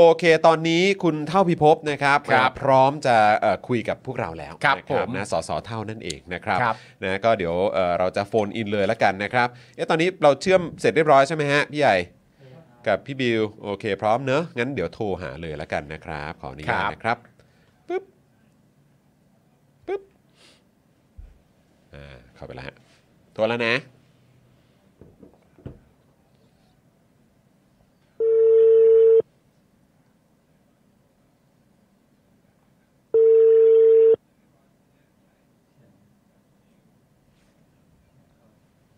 [0.00, 11.96] โอเค ตอนนี้คุณเท่าพิภพนะครับครับพร้อมจะเอ่อคุยกับพวกเราแล้วครับนะผมนะสสเท่านั่นเองนะครับครับ นะก็เดี๋ยวเอ่อเราจะโฟนอินเลยแล้วกันนะครับเอ๊ะตอนนี้เราเชื่อมเสร็จเรียบร้อยใช่ไหมฮะพี่ใหญ่
[12.86, 17.18] กับพี่บิวโอเค พร้อมเนอะงั้นเดี๋ยวโทรหาเลยแล้วกันนะครับ ขออนุญาตครับ นะครับ
[17.88, 18.04] ปึ๊บ
[19.86, 20.02] ปึ๊บ
[21.94, 22.74] อ่าเข้าไปแล้วฮะ
[23.34, 23.74] โทรแล้วนะ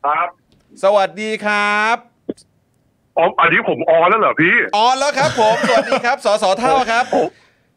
[0.05, 0.29] ครับ
[0.85, 1.97] สวัสดีครับ
[3.19, 7.05] อ๋ออันนี้ผมออนแล้วเหรอพี่อ๋อแล้วครับผม สวัสดีครับ สสเท่าครับ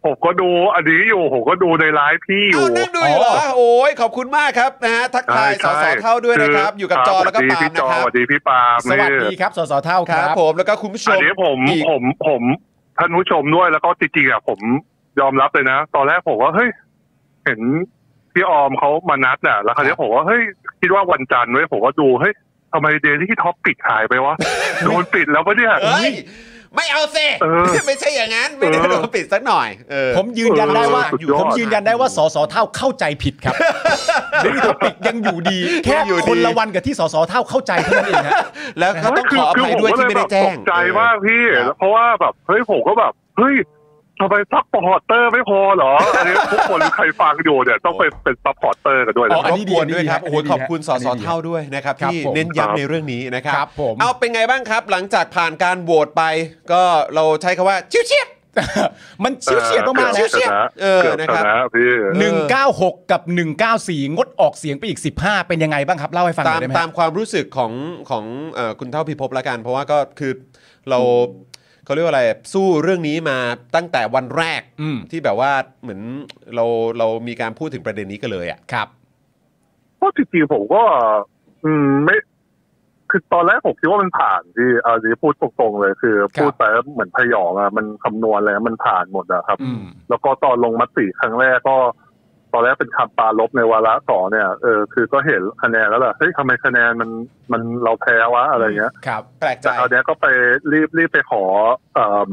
[0.06, 12.42] ผมก็ดูอันนี้อยู่ผมก็ดูในไลฟ์พี่อยู่เอานั่งดูอยู่เหรอ โอ้ยขอบคุณมากครับนะฮะทักทายสใช่สเท่าด้วยนะครับ อยู่กับจอแล้วก็สปาดีล์มพี่จนะอครับสวัสดีพี่ปาล์มสวัสนี่ดีครับสสเท่าคครัรับบผมแล้วก็คุณผู้ชอัมนนี้ผมอีกผมผม
[12.98, 14.60] ท่านผู้ชมด้วยแล้วก็จริงๆอะผม
[15.20, 16.70] ยอมรับเลยนะ ตอนแรกผมว่าเฮ้ย
[17.46, 17.60] เห็น
[18.34, 20.44] พี่ออมเขามานัดน่ะ แล้วคราวนี้ผมว่าเฮ้ย
[20.84, 22.34] คิดว่าวันจันทร์ไว้ยผมก็ดูเฮ้ย
[22.74, 24.36] ทำไมเดลี่ท็อปปิดหายไปวะ
[24.86, 26.12] โดนปิดแล้วปะเนี่ยเอ้ย
[26.76, 33.56] ไม่เอาเซเออไม่ใช่อย่างนั้น ไม่ได้เออโดนปิดสักหน่อยเออผมยืนยันได้ว่าเออสุดยอดผมยืนยันได้ว่าสสเท่าเข้าใจผิดครับ
[34.44, 38.34] เดลิทอปิกยังอยู่ดี แค่ยังอยู่ดีคนละวันกับที่สสเท่าเข้าใจเท่านั้นเองฮะ
[38.80, 41.44] แล้วก็ต้องขออภัยด้วยที่ไม่ได้แจ้งตกใจมากพี่
[41.78, 43.56] เพราะว่าแบบเฮ้ยผมก็แบบเฮ้ย
[44.20, 56.24] ทำไมซัพพอร์เตอร์ไม่พอเหรอ อันนี้ทุกคนใครฟังอยู่เนี่ยต้องไปเป็นซัพพอร์เตอร์กันด้วยอ๋นะออันนี้ดีรบกวนด้วยครับอันนี้โอ้ดีโหขอบคุณสอันนี้สดีเท่าด้วยนะครับครับที่ผมเน้นย้ำในเรื่องนี้นะครับครับผมเอาเป็นไงบ้างครับ หลังจากผ่านการโหวตไป
[56.72, 56.82] ก็
[57.16, 58.28] เราใช้คำว่าชิวเชียด
[59.24, 67.72] มันเฉียดเฉียดๆมากๆเฉียนะดเฉียดเออกืบนะครับชพี่หนึ่งเก้าหกกับหนึ่งเก้าสี่งดออกเสียงไปอีกสิบห้าเป็นยังไงบ้างครับ เล่าให้ฟังหตาน่อมยได้ไหมตามความรู้สึกของ
[68.10, 70.32] ของเอ่อคุณเท่าพิภพละกัน เพราะว่าก็คือ
[70.90, 71.00] เรา
[71.86, 72.24] เขาเรียกว่าอะไร
[72.54, 73.38] สู้เรื่องนี้มา
[73.76, 75.52] ตั้งแต่วันแรกอืม ที่แบบว่า
[75.82, 76.02] เหมือน
[76.56, 76.66] เรา
[76.98, 78.88] เรามีการพูดถึงประเด็นนี้กันเลยอะครับ
[79.98, 80.84] เพราะจริงๆผมก็
[81.66, 82.16] อืมไม่
[83.10, 91.78] คือตอนแรกผมคิดว่ามันผ่านที่เอาจริงๆพูดตรงๆเลยคือ ครับ พูดไปแล้วเหมือนพยองอะมันคำนวณอะไรมันผ่านหมดอะครับ อืม แล้วก็ตอนลงมติครั้งแรกก็
[92.54, 97.10] ตอนแรกเป็นคำปราลบในวาระสองเนี่ยเออคือก็เห็นคะแนนแล้วแหละเฮ้ยทำไมคะแนนมัน
[97.52, 100.26] มันเราแพ้วะอะไรเงี้ยครับแปลกใจแต่คราวเนี้ยก็ไป
[100.72, 101.44] รีบรีบไปขอ
[101.96, 102.28] เอ่อ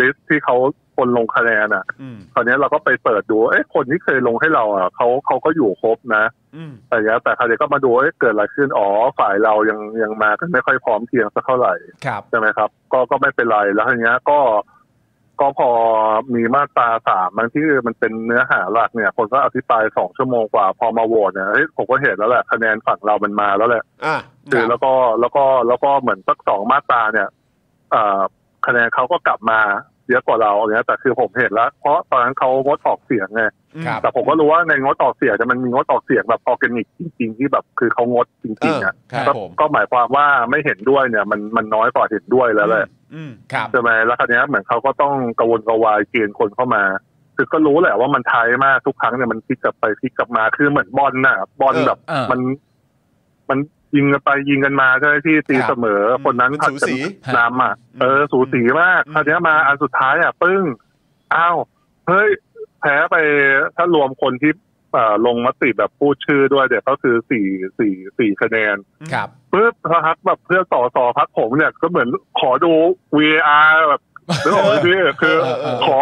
[0.00, 0.56] list ที่เขา
[0.96, 6.24] คนลงคะแนนอะอืมคราวเนี้ยเราก็ไปเปิดดูเอ้ยคนที่เคยลงให้เราอะเขาเขาก็อยู่ครบนะ
[6.56, 8.88] อืมแต่เนี้ยแต่คราวเนี้ยก็มาดูว่าเอ้ยเกิดอะไรขึ้นอ๋อ
[9.18, 11.74] ฝ่ายเรายังยังมากันไม่ค่อยพร้อมเพรียงสักเท่าไหร่
[12.06, 14.75] ครับใช่ไหมครับ ก็ก็ไม่เป็นไรแล้วทีเนี้ยก็ก็พอ
[16.34, 24.16] มีมาตราสามมันที่มันเป็นเนื้อหาหลักเนี่ย คนก็อภิปรายสองชั่วโมงกว่า พอมาโหวตเนี่ยเฮ้ยผมก็เห็นแล้วแหละคะแนนฝั่งเรามันมาแล้วแหละอะ
[24.52, 27.28] คือแล้วก็แล้วก็แล้วก็เหมือนสักสองมาตราเนี่ย
[27.92, 28.20] เอ่อ
[28.66, 29.60] คะแนนเขาก็กลับมา
[30.08, 33.42] เยอะกว่าเราอย่างเงี้ยแต่คือผมเห็นแล้ว เพราะตอนนั้นเขางดออกเสียงไง
[33.86, 46.84] ครับแต่ผมก็รู้ว่าในงดออกเสียงเนี่ยมันมีงดออกเสียงแบบออร์แกนิกจริงๆที่แบบคือเขางดจริงๆอะเออครับก็ผม ก็หมายความว่าไม่เห็นด้วยเนี่ย มันมันน้อยกว่าเห็นด้วยแล้วแหละอืมครับใช่ไหมแล้วคราวเนี้ยเหมือนเขาก็ต้องกระวนกระวายเกณฑ์คนเข้ามา
[47.36, 52.40] คือก็รู้แหละว่ามันไทยมากทุกครั้งเนี่ยมันพลิกกลับไปพลิกกลับมาคือเหมือนบอลน่ะบอลเออแบบเออมัน
[53.48, 53.58] มัน
[53.94, 56.96] ยิงกันไปยิงกันมาใช่ไหมที่ตีครับเสมอ คนนั้นมันผัดสูกันสี
[57.36, 60.62] นำอะอืมเออสูสีมากอืมคราวเนี้ยมาอันสุดท้ายอะปึ้ง
[61.34, 61.56] อ้าว
[62.08, 62.28] เฮ้ย
[62.80, 63.16] แพ้ไป
[63.76, 64.52] ถ้ารวมคนที่
[64.92, 67.46] เอ่อลงมติแบบพูดชื่อด้วยเดี๋ยวก็คือสี่
[67.78, 68.76] สี่สี่คะแนน
[69.12, 72.08] ครับปึ๊บนะครับแบบเพื่อต่อต่อพักผมเนี่ยก็เหมือน
[72.40, 72.72] ขอดู
[73.18, 74.02] VR แบบ
[74.44, 75.98] นึกออกไหมพี่คือเออเออขอ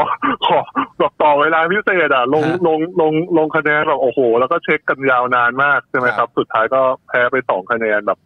[0.47, 0.59] ขอ
[0.99, 8.19] แบบต่อเวลาพิเศษอะ ลงฮะลงลงลงคะแนนแบบโอ้โห แล้วก็เช็คกันยาวนานมากใช่ไหมครับ สุดท้ายก็แพ้ไปสองคะแนนแบบ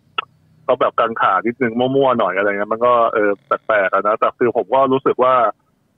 [0.66, 5.34] ก็แบบกังขานิดนึงมั่วๆหน่อยอะไรเงี้ยมันก็เออแปลกๆอะนะแต่คือผมก็รู้สึกว่า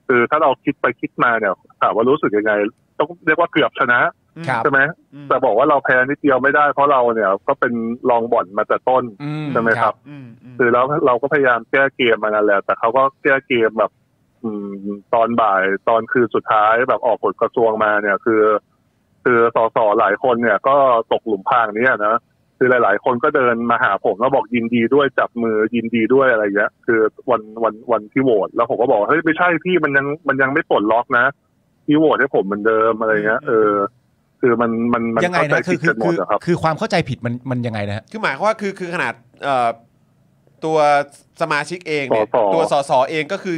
[0.07, 2.53] คือถ้าเราคิดไปคิดมาเนี่ยถามว่ารู้สึกยังไง
[2.99, 4.11] ต้องเรียกว่าเกือบชนะครับ
[4.63, 4.79] ใช่ไหม
[5.13, 7.73] อืมแต่บอกว่าเราแพ้นิดเดียวไม่ได้เพราะเราเนี่ยก็เป็น
[8.09, 13.91] รองบ่อนมาแต่ต้นอืใช่ไหมครับอืมอืมคือแล้วเราก็พยายามแก้เกมมานั่นแหละ แต่เขาก็แก้เกมแบบ
[14.43, 14.69] อืม
[15.13, 18.43] ตอนบ่ายตอนคืนสุดท้ายแบบออกกฎกระทรวงมาเนี่ย คือ
[19.23, 20.75] คือสสหลายคนเนี่ย ก็
[21.11, 22.15] ตกหลุมพรางเนี้ยนะ
[22.57, 26.99] คือหลาย ๆ คนก็เดินมาหาผมแล้วบอกยินดีด้วยจับมือยินดีด้วยอะไรเงี้ยคือ
[27.31, 31.25] วันวันวันที่โหวตแล้วผมก็บอกว่าเฮ้ยไม่ใช่พี่มันยังมันยังไม่ปลดล็อกนะ
[31.85, 33.71] พี่โหวตให้ผมเหมือนเดิมอะไรเงี้ยเออ
[34.41, 39.67] คือมันมันมันยังไงเข้าใจนะคืผิอดคืกัอนหมคืดอนะครับ คือความเข้าใจผิดมันมันยังไงนะฮะ คือหมายความว่าคือคือขนาดเอ่อ
[40.65, 40.77] ตัว
[41.41, 43.57] สมาชิกเองเนี่ยสส ตัวสสเองก็คือ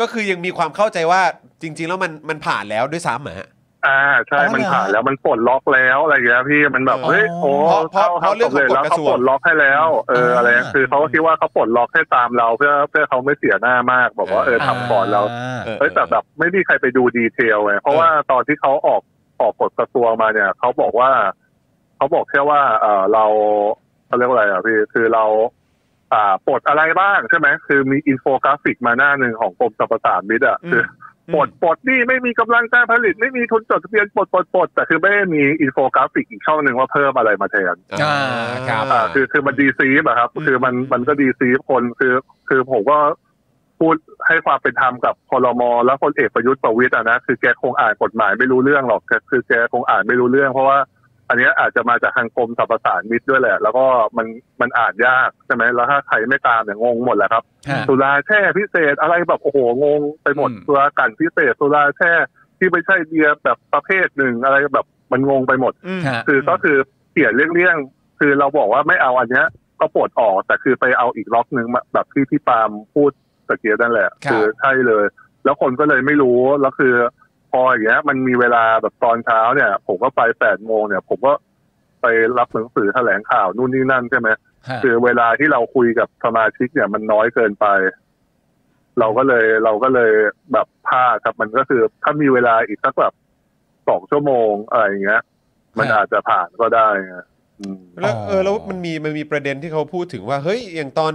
[0.00, 1.20] ก็คือยังมีความเข้าใจว่า
[1.62, 3.48] จริง ๆ แล้วมันมันผ่านแล้วด้วยซ้ำเหรอฮะ
[3.86, 19.02] อ่าใช่อ๋อมันเหรอผ่านแล้วมันปลดล็อกแล้วอะไรเงี้ยพี่มันแบบอ๋อเฮ้ยโอ้เพราะเพราะเพราะเรื่องของกฎแล้วกระเขาทรวง ปลดล็อกให้แล้วเอออะไรเงี้ยคือเขาก็คิดว่าเขาปลดล็อกให้ตามเรา เพื่อเพื่อเขาไม่เสียหน้ามากบอกว่าเออทำก่อนเราา เออ เฮ้ยแต่แบบไม่มีใครไปดูดีเทลไงเพราะว่าตอนที่เขาออก
[19.40, 21.10] ออกกฎกระทรวงมาเนี่ยเขาบอกว่า
[21.96, 23.24] เขาบอกแค่ว่า เออเรา
[24.06, 25.24] เขาเรียกว่าอะไรอะพี่คือเรา
[26.12, 30.82] อ่าปลดอะไรบ้างใช่ไหมคือมีอินโฟกราฟิกมาหน้าหนึ่งของกรมสรรพสามิตอะคือ
[31.34, 38.16] ปลดปลดนี่ไม่มีกำลังการผลิต ไม่มีทุนจดทะเบียนปลดปลดปลดแต่คือไม่ได้มีอินโฟกราฟิกอีกช่องหนึ่งว่าเพิ่มอะไรมาแทนอ่า
[38.68, 42.14] ครับอ่าคือคือมันดีซีอะครับอืมคือมันมันก็ดีซีคนคือ
[42.48, 42.98] คือผมก็
[43.80, 43.94] พูด
[44.26, 50.78] ให้ความเป็นธรรมกับคอรมอและพลเอกประยุทธ์ประวิตรอะนะคือแกคงอ่านกฎหมายไม่รู้เรื่องหรอกแกคือแกคงอ่านไม่รู้เรื่อง เพราะว่า
[51.28, 53.84] อันเนี้ยอาจจะมาจากทางกรมสรรพสานมิตรด้วยแหละ แล้วก็
[54.16, 54.26] มัน
[54.60, 62.12] มันอ่านยากใช่ไหมแล้วถ้าใครไม่ตามเนี่ยงงหมดแหละครับฮะสุราแช่พิเศษอะไรแบบโอ้โหงงไปหมดอืมสุรากันพิเศษสุราแช่
[62.58, 66.76] ที่ไม่ใช่เบียร์แบบประเภทหนึ่งอะไรแบบมันงงไปหมดอืมฮะคือก็คือ
[67.12, 69.46] เปลี่ยนเลี่ยงๆคือเราบอกว่าไม่เอาอันเนี้ย
[69.80, 73.10] ก็ปลดออกแต่คือไปเอาอีกล็อกหนึ่งมาแบบที่พี่ปาล์มพูด
[73.48, 75.04] ตะเกียบนั่นแหละครับอใช่เลย
[75.44, 76.94] แล้วคนก็เลยไม่รู้แล้วคือ
[77.52, 81.32] พออย่างเงี้ย มันมีเวลาแบบตอนเช้าเนี่ย ผมก็ไปแปดโมงเนี่ย ผมก็
[82.02, 82.06] ไป
[82.38, 84.28] รับหนังสือแถลงข่าวนู่นนี่นั่นใช่ไหม
[84.82, 87.66] คือเวลาที่เราคุยกับสมาชิกเนี่ยมันน้อยเกินไป
[89.00, 90.12] เราก็เลยเราก็เลย
[90.52, 93.12] แบบพลาดครับมันก็คือถ้ามีเวลาอีกสักแบบ
[93.88, 95.22] สองชั่วโมงอะไรอย่างเงี้ย
[95.78, 96.88] มันอาจจะผ่านก็ได้
[98.00, 101.12] แล้วเออแล้วมันมีมันมีประเด็นที่เขาพูดถึงว่า เฮ้ยอย่างตอน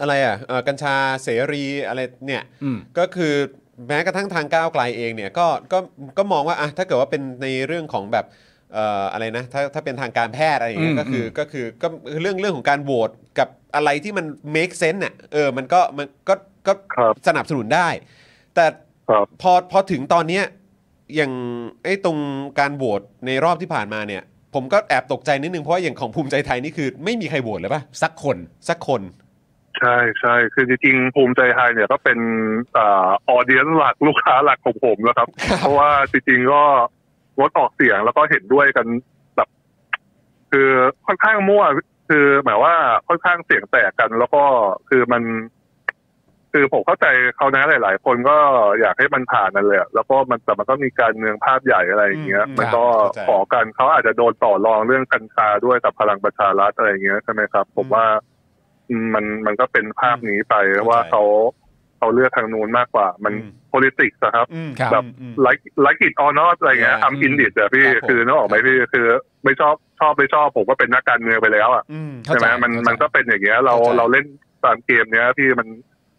[0.00, 3.34] อะไรอะเอ่อกัญชาเสรีอะไรเนี่ยอืม ก็คือ
[3.88, 5.78] แม้กระทั่งทางก้าวไกลเองเนี่ยก็ก็
[6.18, 8.26] ก็มองว่าอะถ้าเกิดว่าเป็นในเรื่องของแบบ
[8.72, 16.34] เอ่ออะไรนะถ้าถ้าเป็นทางการแพทย์อะไรอย่างเงี้อืยมก็คืออืมก็คือก็คือเรื่องเรื่องของการโหวตกับอะไรที่มัน make sense เนี่ยเออมันก็มันก็
[16.66, 17.88] ก็ครับสนับสนุนได้
[18.54, 18.66] แต่
[19.08, 20.44] ครับ พอพอถึงตอนเนี้ย
[21.16, 21.32] อย่าง
[21.84, 22.18] ไอ้ตรง
[22.58, 24.22] การโหวตในรอบที่ผ่านมาเนี่ย
[24.54, 28.36] ผมก็แอบตกใจนิดนึงเพราะว่าอย่างของภูมิใจไทยนี่คือ ไม่มีใครโหวตเลยป่ะสักคน
[28.68, 29.02] สักคน
[29.82, 32.18] ใช่ใช่คือจริงๆภูมิใจไทยเนี่ยก็เป็น
[32.76, 36.64] อ่าออเดียนหลักลูกค้าหลักของผมนะครับ เพราะว่าจริงๆก็
[37.38, 38.86] งดออกเสียงแล้วก็เห็นด้วยกัน
[39.36, 39.48] แบบ
[40.50, 40.68] คือ
[41.06, 41.64] ค่อนข้างมั่ว
[42.08, 42.74] คือหมายว่า
[43.08, 44.42] ค่อนข้างเสียงแตกกัน แล้วก็
[44.88, 45.22] คือมัน
[46.52, 47.06] คือผมเข้าใจ
[47.36, 48.36] เขานะหลาย ๆ คนก็
[48.80, 58.31] อยากให้มันผ่านนั่นแหละแล้วก็มันแต่มันก็มีการเมืองภาพใหญ่อะไรอย่างเงี้ยอืมมันก็เข้าใจขอกันเขาอาจจะโดนต่อรองเรื่องกัญชาด้วยกับพลังประชารัฐอะไรอย่างเงี้ยใช่ไหมครับ ผมว่าอื
[59.02, 61.22] มมันมันก็เป็นภาพนี้ไปเข้าใจว่าเขา
[61.98, 69.06] เขาเลือกทางนู้นมากกว่า มันอืม politics นะครับอืมครับแบบอืม like like it or not อะไรเงี้ยอืมทำ in it อะพี่ครับผมคือนึกออกไหมพี่คือ
[69.44, 74.26] ไม่ชอบชอบไม่ชอบผมก็เป็นนักการเมืองไปแล้วอะอืมเข้าใช่ใจไหมมันเข้าใจมันก็เป็นอย่างเงี้ย เราเข้าใจเราเล่น
[74.64, 75.68] ตามเกมเนี้ยพี่มัน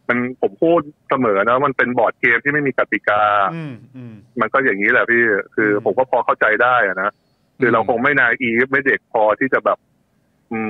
[0.10, 3.22] มันผมพูดเสมอนะมันเป็น board game ที่ไม่มีกติกา
[3.56, 5.24] อืมอืมมันก็อย่างนี้แหละพี่
[5.56, 7.12] คืออมผมก็พอเข้าใจได้อะนะ
[7.60, 9.93] คือเราคงไม่ naive ไม่เด็กพอที่จะแบบอืม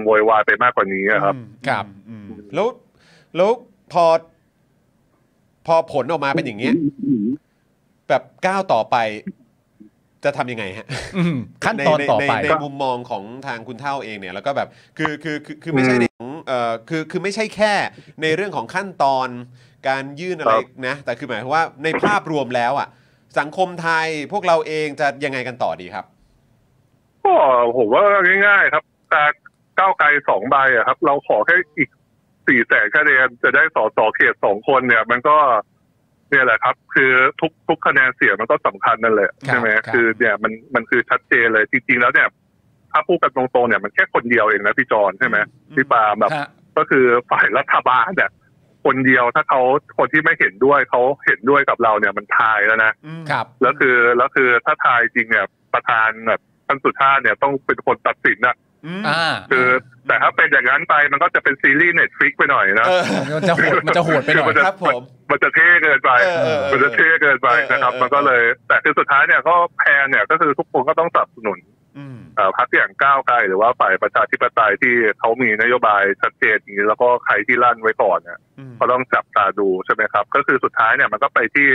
[0.04, 2.68] โวยวายไปมากกว่านี้อะครับอืมครับอืมแล้ว
[3.36, 3.50] แล้ว
[3.94, 4.06] พอ
[5.68, 6.76] พอผลออกมาเป็นอย่างเงี้ย
[8.10, 8.98] แบบก้าวต่อไป
[10.24, 10.88] จะทำยังไงฮะ
[11.18, 17.74] อืมขั้นตอนต่อไปในในในมุมมองของทางคุณเท่าเองเนี่ยแล้วก็แบบคือคือคือคือไม่ใช่ในของเอ่อคือคือไม่ใช่แค่
[18.22, 19.28] ในเรื่องของขั้นตอน
[19.88, 22.88] การยื่นอะไรครับ นะแต่คือหมายความว่าในภาพรวมแล้วอะ
[23.40, 26.06] สังคมไทยพวกเราเองจะยังไงกันต่อดีครับ
[27.24, 27.34] ก็
[27.78, 28.04] ผมว่า
[28.48, 28.84] ง่าย ๆ ครับ
[29.14, 29.32] การ
[29.84, 31.90] ก้าวไกลสองใบอะครับ เราขอแค่อีก
[32.48, 35.38] สี่แสนคะแนนจะได้สอสอเขตสองคนเนี่ย มันก็
[36.30, 42.28] เนี่ยแหละครับ คือทุกทุกคะแนนเสียงมันก็สำคัญนั่นแหละครับใช่ไหมครับคือเนี่ยมันมันคือชัดเจนเลยจริงๆแล้วเนี่ย
[42.92, 45.38] ถ้าพูดกันตรงๆเนี่ยมันแค่คนเดียวเองนะพี่จอนใช่ไหม
[45.76, 48.30] พี่ปาล์มแบบฮะก็คือฝ่ายรัฐบาลเนี่ย
[48.86, 49.62] คนเดียวถ้าเขา
[49.98, 52.92] คนที่ไม่เห็นด้วยเขาเห็นด้วยกับเราเนี่ยมันทายแล้วนะ
[53.32, 58.56] ครับแล้วคือแล้วคือถ้า tie จริงเนี่ยประธานแบบท่านสุชาติเนี่ยต้องเป็นคนตัดสินนะ
[59.08, 59.68] อ่าคือ
[60.08, 63.04] แต่ถ้าเป็นอย่างนั้นไปมันก็จะเป็นซีรีส์ Netflix ไปหน่อยนะเออ
[63.38, 71.60] มันจะโหดมันจะโหดไปหน่อยมันจะครับผมมันจะเท่เกินไปเออเออเออมันจะเท่เกินไปนะครับเออเออมันก็เลย แต่คือสุดท้ายเนี่ยก็ plan เนี่ยก็คือทุกคนก็ต้องสนับสนุน
[71.98, 81.68] อืมเอ่อพรรคอย่างก้าวไกลหรือว่าฝ่ายประชาธิปไตยที่เขามีนโยบายชัดเจนอย่างนี้แล้วก็ใครที่ลั่นไว้ก่อนเนี่ยอืมก็ต้องจับตาดูใช่ไหมครับ ก็คือสุดท้ายเนี่ยมันก็ไปที่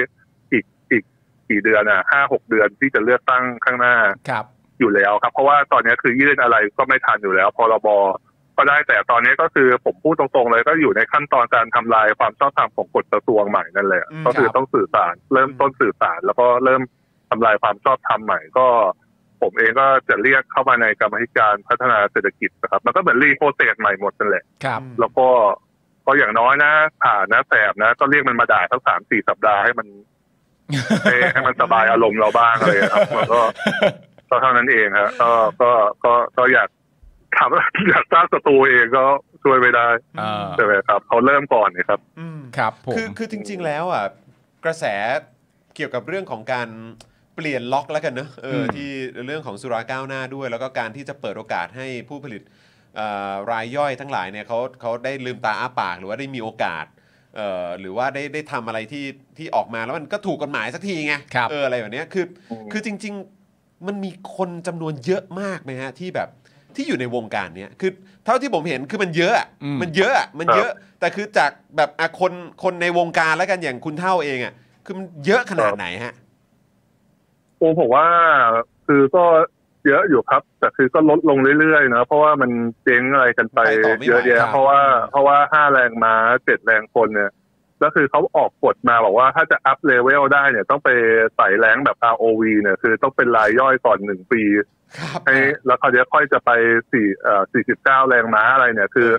[0.52, 1.04] อีกอีก
[1.48, 3.96] กี่เดือนอะห้าหกเดือนที่จะเลือกตั้งข้างหน้า
[4.30, 4.44] ครับ
[4.78, 7.88] อยู่แล้วครับ เพราะว่าตอนนี้คือยื่นอะไรก็ไม่ทันอยู่แล้วพรบ
[8.56, 16.82] ก็ได้แต่ตอนนี้ก็คือผมพูดตรงๆเลยก็อยู่ในขั้นตอนการทำลายความชอบธรรมของกฎกระทรวงใหม่นั่นแหละอืมก็คือครับต้องสื่อสาร เริ่มต้นสื่อสาร แล้วก็เริ่ม
[17.30, 18.66] ทำลายความชอบธรรมใหม่ก็
[19.40, 25.28] ผมเองก็จะเรียกเข้ามาในกรรมาธิการพัฒนาเศรษฐกิจนะครับ มันก็เหมือนรีโปรเซสใหม่หมดนั่นแหละครับแล้วก็
[26.06, 29.86] ก็อย่างน้อยนะผ่านนะแสบนะ ก็เรียกมันมาด่าทั้งสามสี่สัปดาห์ให้มัน
[31.02, 33.40] ให้ให้มันสบายอารมณ์เราบ้างอะไรอย่างเงี้ยครับมันก็
[34.30, 35.30] ก็เท่านั้นเองฮะก็
[35.62, 35.70] ก็
[36.04, 36.68] ก็ก็อยาก
[37.36, 39.04] ถามว่าอยากสร้างศัตรูเองก็
[39.42, 39.88] ช่วยไม่ได้
[40.20, 44.04] อ่าใช่ไหมครับเขาเริ่มก่อนนี่ครับอืมครับผมคือคือจริง ๆ แล้วอะ
[44.64, 44.84] กระแส
[45.76, 46.68] เกี่ยวกับเรื่องของการ
[47.34, 48.90] เปลี่ยนล็อกแล้วกันเนอะเอออมที่
[49.26, 52.42] เรื่องของสุราก้าวหน้าด้วย แล้วก็การที่จะเปิดโอกาสให้ผู้ผลิต
[52.96, 56.84] เอ่อรายย่อยทั้งหลายเนี่ยเขาเขาได้ลืมตาอ้าปาก หรือว่าได้มีโอกาส
[57.36, 59.04] เอ่อหรือว่าได้ได้ทำอะไรที่
[59.38, 63.37] ที่ออกมาแล้วมันก็ถูกกฎหมายสักทีไงครับเอออะไรแบบเนี้ยคืออืมคือจริง ๆ
[63.86, 66.28] มันมีคนจำนวนเยอะมากไหมฮะที่แบบ
[66.76, 67.90] ที่อยู่ในวงการเนี้ยคือ
[68.24, 70.70] เท่าที่ผมเห็นคือมันเยอะอะอืม มันเยอะอะมันเยอะ
[71.00, 72.32] แต่คือจากแบบอะคน
[72.62, 74.54] คนในวงการแล้วกันอย่างคุณเท่าเองอะ
[74.84, 76.14] คือมันเยอะขนาดไหนฮะ
[77.58, 78.06] โอ้ผมว่า
[78.86, 79.24] คือก็
[79.86, 82.50] เยอะอยู่ครับ แต่คือก็ลดลงเรื่อยๆนะเพราะว่ามัน
[82.84, 84.80] เจ๊งอะไรกันไปไปต่อไม่ไหวเยอะครัแยะบ เพราะว่า
[85.10, 87.30] เพราะว่าห้าแรงม้าเจ็ดแรงคนเนี่ย
[87.80, 90.88] แล้วคือเขาออกกฎมาบอกว่าถ้าจะ up level ได้เนี่ย ต้องไป
[91.36, 94.42] ไต่ rank แบบ ROV เนี่ยคือต้องเป็นรายย่อยก่อนหนึ่งปี
[94.98, 96.50] ครับให้แล้วเขาจะค่อยจะไป
[96.92, 99.10] สี่เอ่อสี่สิบเก้าแรงม้าอะไรเนี่ย คือ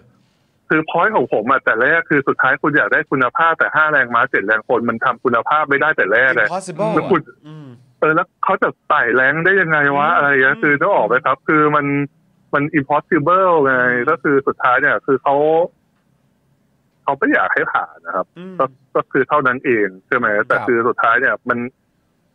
[0.70, 7.68] คือพอยของผมอะแต่แรกคือสุดท้ายคุณอยากได้คุณภาพแต่ห้าแรงม้าเจ็ดแรงคนมันทำคุณภาพไม่ได้แต่แรกเลย impossible แล้วคุณอะอืม
[8.00, 11.86] เออแล้วเขาจะไต่แรงได้ยังไงวะอืมอะไรเงี้ยอืมคือต้องออกไปครับ คือมัน
[12.54, 13.74] มัน impossible ไง
[14.10, 15.36] ก็คือสุดท้ายเนี่ย คือเขา
[17.10, 21.60] เขาไม่อยากให้ผ่านนะครับอืมก็ก็คือเท่านั้นเองใช่ไหมแต่ครับคือสุดท้ายเนี่ยมัน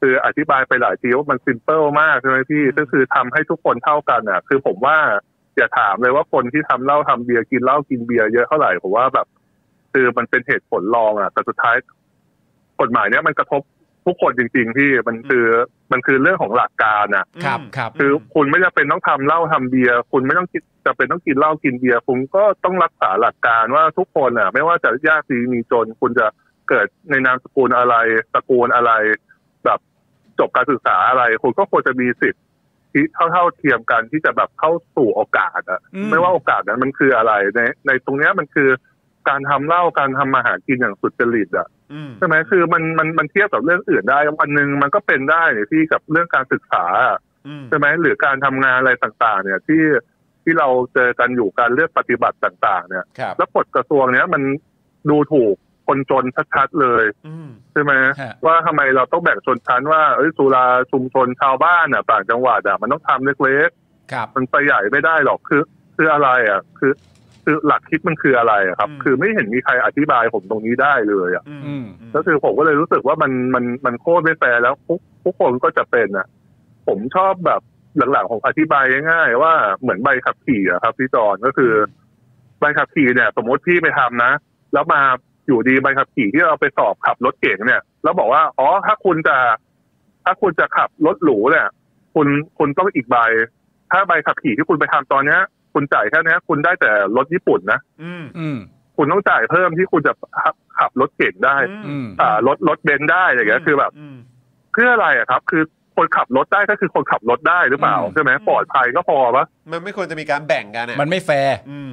[0.00, 4.98] คืออธิบายไปหลายทีว่ามัน simple มากใช่ไหมพี่ก็คือทำให้ทุกคนเท่ากันอะ คือผมว่า
[5.56, 9.26] อย่าถามเลยว่าคนที่ทำเหล้าทำเบียร์กินเหล้ากินเบียร์เยอะเท่าไหร่ผมว่าแบบ
[9.92, 11.76] คือมันเป็นเหตุผลรองอะ แต่สุดท้าย
[12.80, 13.62] กฎหมายเนี้ยมันกระทบ
[14.06, 15.44] ทุกคนจริงๆที่มันคือ
[15.92, 26.26] มันคือเรื่องของหลักการอะ ครับครับคือคุณไม่จำเป็นต้องทำเหล้าทำเบียร์คุณไม่ต้องคิด จะเป็นต้องกินเหล้ากินเบียร์คุณก็ต้องรักษาหลักการว่าทุกคนอะ ไม่ว่าจะยากดีมีจน คุณจะ
[26.68, 27.94] เกิดในนามสกุลอะไร
[28.34, 28.92] ตระกูลอะไร
[29.64, 29.80] แบบ
[30.38, 32.42] จบการศึกษาอะไร คุณก็ควรจะมีสิทธิ์
[32.92, 38.68] ที่เท่าเท่าๆเทียมกันที่จะแบบเข้าสู่โอกาสอะอืมไม่ว่าโอกาสนั้นมันคืออะไรในในตรงเนี้ยมันคือ
[39.28, 49.82] การทำเหล้าการทำมาหากินอย่างสุจริตอะอืมใช่ไหมคือมันมันมันเทียบกับเรื่องอื่นได้ วันหนึ่งมันก็เป็นได้เนี่ยที่กับเรื่องการศึกษาอะอืมใช่ไหมหรือการทำงานอะไรต่าง ๆ เนี่ยที่
[50.44, 54.42] ที่เราเจอกันอยู่การเลือกปฏิบัติต่าง ๆ เนี่ย ครับ แล้วกฎกระทรวงเนี้ยมัน
[55.10, 55.54] ดูถูก
[55.86, 56.24] คนจน
[56.54, 63.70] ชัดๆเลย อืม ใช่ไหมฮะ ว่าทำไมเราต้องแบ่งชนชั้นว่าเอ้ยสุราชุมชนชาวบ้านอะต่างจังหวัดอะมันต้องทำเล็ก
[64.12, 65.62] ครับ ๆมันไปใหญ่ไม่ได้หรอกคือ
[65.96, 66.92] คืออะไรอะ คือ
[67.44, 71.84] คือหลักคิดมันคืออะไรอะครับ อืม คือไม่เห็นมีใครอธิบายผมตรงนี้ได้เลยอะ อืมอืม
[72.14, 76.26] ก็คือผมก็เลยรู้สึกว่ามันมันมันโคตรไม่แฟร์แล้วทุกทุกคนก็จะเป็นอะ
[76.86, 77.60] ผมชอบแบบ
[78.12, 81.72] หลังๆผมอธิบายง่ายๆว่าเหมือนใบขับขี่อะครับพี่จอนก็คือ
[82.60, 84.32] ใบขับขี่เนี่ย สมมติพี่ไปทำนะ
[84.72, 85.00] แล้วมา
[85.46, 89.36] อยู่ดีใบขับขี่ที่เราไปสอบขับรถเก่งเนี่ย แล้วบอกว่าอ๋อถ้าคุณจะ
[90.24, 91.66] ถ้าคุณจะขับรถหรูเนี่ย
[92.14, 93.16] คุณคุณต้องอีกใบ
[93.92, 95.40] ถ้าใบขับขี่ที่คุณไปทำตอนเนี้ย
[95.74, 98.58] คุณจ่ายแค่เนี้ยคุณได้แต่รถญี่ปุ่นนะอืมอืม
[98.96, 104.16] คุณต้องจ่ายเพิ่มที่คุณจะขับขับรถเก๋งได้อืมอ่ารถรถเบนซ์ได้อะไรอย่างเงี้ยคือแบบม
[104.72, 105.62] เพื่ออะไรอะครับ คือ
[105.96, 111.92] คนขับรถได้ก็คือคนขับรถได้หรือเปล่าอืมใช่ไหมปลอดภัยก็พอปะมันไม่ควรจะมีการแบ่งกันอะมันไม่แฟร์อืม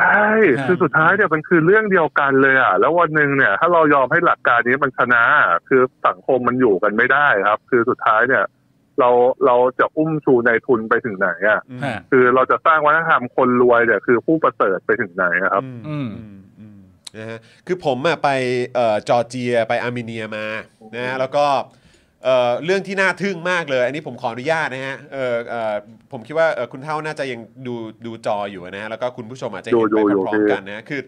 [0.00, 0.30] ใช่
[0.60, 8.44] ฮะคือสุดท้ายเนี่ยมันคือเรื่องเดียวกันเลยอะ แล้ววันหนึ่งเนี่ย ถ้าเรายอมให้หลักการนี้มันชนะอะคือสังคมมันอยู่กันไม่ได้ครับ คือสุดท้ายเนี่ย
[9.00, 9.10] เรา
[9.46, 16.08] เราจะอุ้มชูในทุนไปถึงไหนอะอืมฮะคือเราจะสร้างวัฒนธรรมคนรวยเนี่ยคือผู้ประเสริฐไปถึงไหนอะครับ อืมอืม
[16.60, 16.80] อืม
[17.16, 18.28] นะฮะคือผมอะไป
[18.74, 20.46] เอ่อจอร์เจียไปอาร์เมเนียมา
[20.94, 21.46] นะฮะแล้วก็
[22.24, 25.74] เอ่อเรื่องที่น่าทึ่งมากเลย อันนี้ผมขออนุญาตนะฮะเออเอ่อ
[26.12, 27.74] ผมคิดว่าเอ่อคุณเท่าน่าจะยังดู
[28.06, 31.00] ดูจออยู่นะฮะแล้วก็คุณผู้ชมอาจจะเห็นดูไปอยู่พร้อมพี่ๆกันนะคือ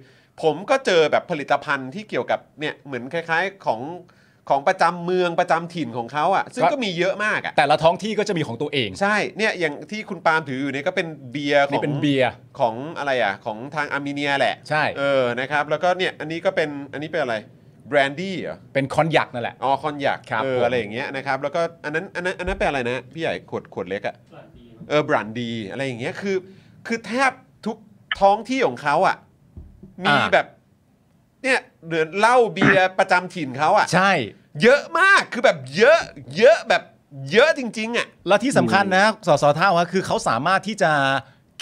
[0.42, 3.80] ผมก็เจอแบบผลิตภัณฑ์ที่เกี่ยวกับเนี่ยเหมือนคล้ายๆของ
[4.50, 12.30] ของประจำเมืองประจำถิ่นของเขาอะซึ่งก็ก็มีเยอะมากอะแต่ละท้องที่ก็จะมีของตัวเองใช่เนี่ยอย่างที่คุณปาล์มถืออยู่เนี่ยก็เป็นเบียร์ของ นี่เป็นเบียร์
[12.60, 17.34] ของอะไรอะของทางอาร์เมเนียแหละ ใช่ เออ นะครับ แล้วก็เนี่ย อันนี้ก็เป็น อันนี้เป็นอะไร
[17.88, 24.16] แบรนดี้เหรอเป็นคอนยักนั่นแหละ อ๋อคอนยักครับเออผม อะไรอย่างเงี้ยนะครับแล้วก็อันนั้นอันนั้นอันนั้นเป็นอะไรนะพี่ใหญ่ขวดขวดเล็กอะ
[24.88, 26.36] เออบรั่นดีอะไรอย่างเงี้ยคือ
[26.86, 27.32] คือแทบ
[27.66, 27.76] ทุก
[28.20, 29.16] ท้องที่ของเขาอะ
[30.04, 30.46] มีแบบ
[31.42, 34.12] เนี่ยเดือนเหล้าเบียร์ ประจำถิ่นเขาอะใช่
[34.62, 35.98] เยอะมากคือแบบเยอะ
[36.38, 36.82] เยอะแบบ
[37.32, 40.92] เยอะจริง ๆอะ แล้วที่สำคัญนะสสเท่าอะคือเขาสามารถที่จะ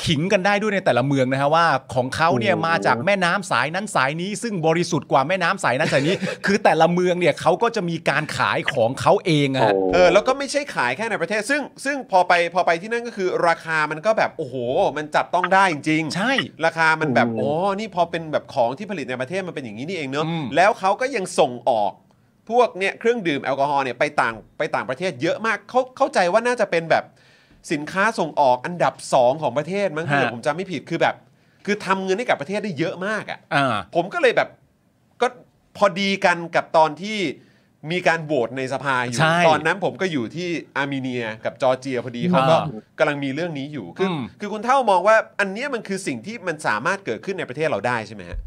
[0.05, 6.15] ขิงกันได้ด้วยในแต่ละเมืองนะฮะว่าของเขาเนี่ยโอ้โหมาจากแม่น้ำสายนั้นสายนี้ ซึ่งบริสุทธิ์กว่าแม่น้ำสายนั้นสายนี้
[6.47, 14.55] คือแต่ละเมืองเนี่ยเขาก็จะมีการขายของเขาเองอะฮะเออแล้วก็ไม่ใช่ขายแค่ในประเทศ ซึ่งซึ่งพอไปพอไปที่นั่นก็คือราคามันก็แบบโอ้โห
[14.97, 16.33] มันจับต้องได้จริงๆใช่
[16.67, 21.93] ราคามันแบบอืมโอ้นี่พอเป็นแบบของที่ผลิตในประเทศมันเป็นอย่างนี้นี่เองเนอะอืมแล้วเขาก็ยังส่งออก
[22.51, 27.05] พวกเนี่ยเครื่องดื่มแอลกอฮอล์เนี่ยไปต่างไปต่างประเทศเยอะมากเขาเข้าใจว่าน่าจะเป็นแบบ
[27.73, 31.15] สินค้าส่งออกอันดับ 2 ของประเทศมั้งถ้าเกิดฮะผมจำไม่ผิดคือแบบ
[31.67, 34.49] คือทำเงินให้กับประเทศได้เยอะมากอะ อ่า ผมก็เลยแบบ
[35.21, 35.27] ก็
[35.77, 37.19] พอดีกันกับตอนที่
[37.93, 48.39] มีการโหวตในสภาอยู่ ใช่ตอนนั้นผมก็อยู่ที่อาร์เมเนียกับจอร์เจียพอดีเขาก็อ่กำลังมีเรื่องนี้อยู่คืออม คือคุณเท่ามองว่าอันเนี้ยมันคือสิ่งที่มันสามารถเกิดขึ้นในประเทศเราได้ใช่ไหมฮะ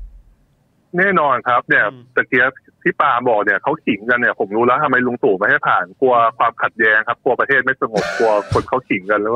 [0.98, 2.52] แน่นอนครับเนี่ยอืมตะเกียบ
[2.84, 9.36] ที่ปาล์มบอกเนี่ยเขาขิงกันเนี่ยผมรู้แล้วทำไมลุงตู่ไม่ให้ผ่านกลัวความขัดแย้งครับกลัวประเทศไม่สงบกลัวคนเขาขิงกันแล้ว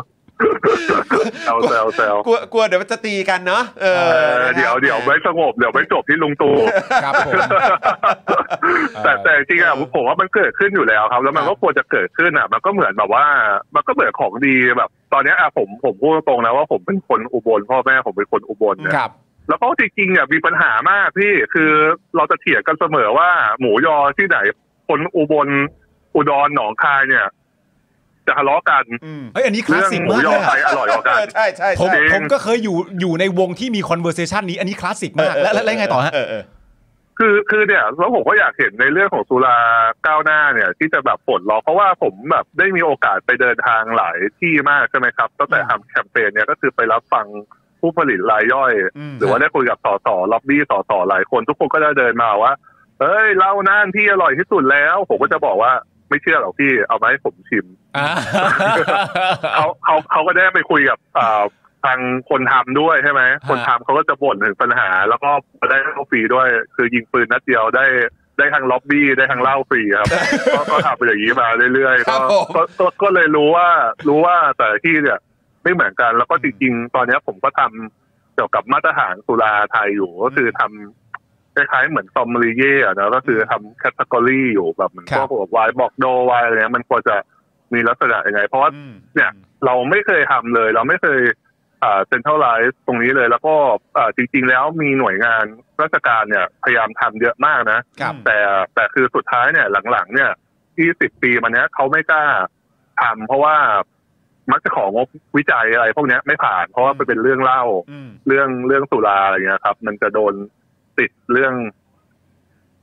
[1.44, 6.56] แซวแซวแซวกลัวกลัวเดี๋ยวมันจะตีกันเนาะเออเออนะครับเดี๋ยวเดี๋ยวไม่สงบเดี๋ยวไม่จบที่ลุงตู่
[7.04, 7.34] ครับผม
[9.04, 13.25] แต่แต่จริงๆอะผมว่ามันเกิดขึ้นอยู่แล้วครับ แล้วมันก็ควรจะเกิดขึ้นอะ มันก็เหมือนแบบว่า
[13.75, 19.12] มันก็เหมือนของดีแบบ ตอนเนี้ยอะผมผมพูดตรงๆนะว่าผมเป็นคนอุบลพ่อแม่ผมเป็นคนอุบลเนี่ยครับ
[19.50, 21.72] แล้วก็จริงๆเนี่ยมีปัญหามากพี่คือ
[22.15, 23.29] เราจะเถียงกันเสมอว่า
[23.60, 24.38] หมูยอที่ไหน
[24.88, 25.48] คนอุบล
[26.15, 27.25] อุดรหนองคายเนี่ย
[28.27, 36.44] จะทะเลาะกันอืมเฮ้ยอันนี้คลาสเรื่องสิกหมูมากยอเลยใครอะอร่อยกว่าเอกันอใช่ใช่ผมใช่ผมก็เคยอยู่อยู่ในวงที่มี conversation นี้อันนี้คลาสสิกมาก แล้วแล้วแล้วยังไงต่อฮะเออเออ
[37.20, 39.58] คือคือเนี่ยแล้วผมก็อยากเห็นในเรื่องของสุรา
[40.08, 47.25] ก้าวหน้าเนี่ย ที่จะแบบปลดล็อกเพราะว่าผมแบบได้มีโอกาสไปเดินทางหลายที่มากใช่ไหมครับตั้งแต่ทำแคมเปญเนี่ยก็คือไปรับฟัง
[47.79, 48.71] ผู้ผลิตรายย่อย
[49.12, 52.53] มหรือว่าได้คุยกับสสล็อบบี้สสหลายคน ทุกคนก็จะเดินมาว่า
[53.01, 55.71] เอ้ยเหล้าน่านที่อร่อยที่สุดแล้ว ผมก็จะบอกว่า
[56.09, 57.65] ไม่เชื่อหรอกพี่เอามาให้ผมชิม
[57.98, 58.09] อ่า
[59.55, 61.43] เขาเขาเขาก็ได้ไปคุยกับอ่า
[61.86, 65.29] ทางคนทำด้วยใช่ไหมคนทำเขาก็จะบ่นถึงปัญหา แล้วก็
[65.69, 67.86] ได้เหล้าฟรีด้วย คือยิงปืนนัดเดียวได้
[68.38, 70.07] ได้ทางล็อบบี้ได้ทางเหล้าฟรีครับ
[70.55, 73.67] ก็ก็ทำไปอย่างนี้มาเรื่อยๆครัก็บผมก็ก็ก็เลยรู้ว่า
[74.07, 75.19] รู้ว่าแต่ละที่เนี่ย
[75.63, 87.16] ไม่เหมือนกัน แล้วก็จริงๆตอนเนี้ยผมก็ทำเกี่ยวกับมาตรฐานสุราไทยอยู่ ก็คือทำคล้ายๆเหมือน sommelier อะนะก็คือทำ category อยู่แบบเหมือนครับพวกแบบไวน์ Bordeaux ไวน์อะไรเนี้ยมันควรจะ
[87.74, 89.32] มีลักษณะยังไง เพราะว่าอืมเนี่ย
[89.66, 91.22] เราไม่เคยทำเลย เราไม่เคย
[91.84, 93.56] อ่าเซ็นทรัลไลซ์ตรงนี้เลย แล้วก็
[93.98, 95.44] อ่าจริง ๆ แล้วมีหน่วยงาน
[95.82, 98.38] ราชการเนี่ย พยายามทำเยอะมากนะครับแต่
[98.75, 100.32] แต่คือสุดท้ายเนี่ยหลังๆ เนี่ย
[100.75, 102.25] ที่สิบปีมาเนี้ยเขาไม่กล้า
[103.01, 103.56] ทำเพราะว่า
[104.51, 105.07] มักจะของงบ
[105.38, 110.33] วิจัยอะไรพวกเนี้ยไม่ผ่าน เพราะว่ามันเป็นเรื่องเล่าอืมเรื่องเรื่องสุราอะไรเงี้ยครับ มันจะโดน
[110.99, 111.53] ติดเรื่อง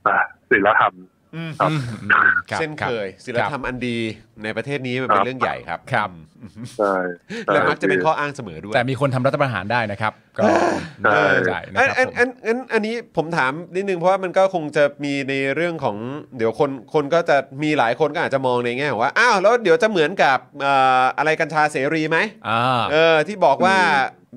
[0.07, 0.93] อ่าศีลธรรม
[1.35, 1.75] อืมครับอื
[2.07, 3.97] มรับเช่นเคยศิลธรรมอันดี
[4.43, 6.09] ในประเทศนี้มันเป็นครับเรื่องใหญ่ครับครับ
[6.41, 6.95] อืมใช่
[7.27, 10.59] ใช่และมักจะเป็นข้ออ้างเสมอด้วยแต่มีคนทำรัฐประหารได้นะครับ ก็ใช่
[11.03, 15.97] น่าสนใจนะอันครับอันผมอันอันอันนี้ผมถามนิดนึงเพราะว่ามันก็คงจะมีในเรื่องของ
[16.37, 23.77] เดี๋ยวคนคนก็จะมีหลายคนก็อาจจะมองในแง่ของว่าอ้าวแล้วเดี๋ยวจะเหมือนกับเอ่ออะไรกัญชาเสรีไหมอ่าเออที่บอกว่า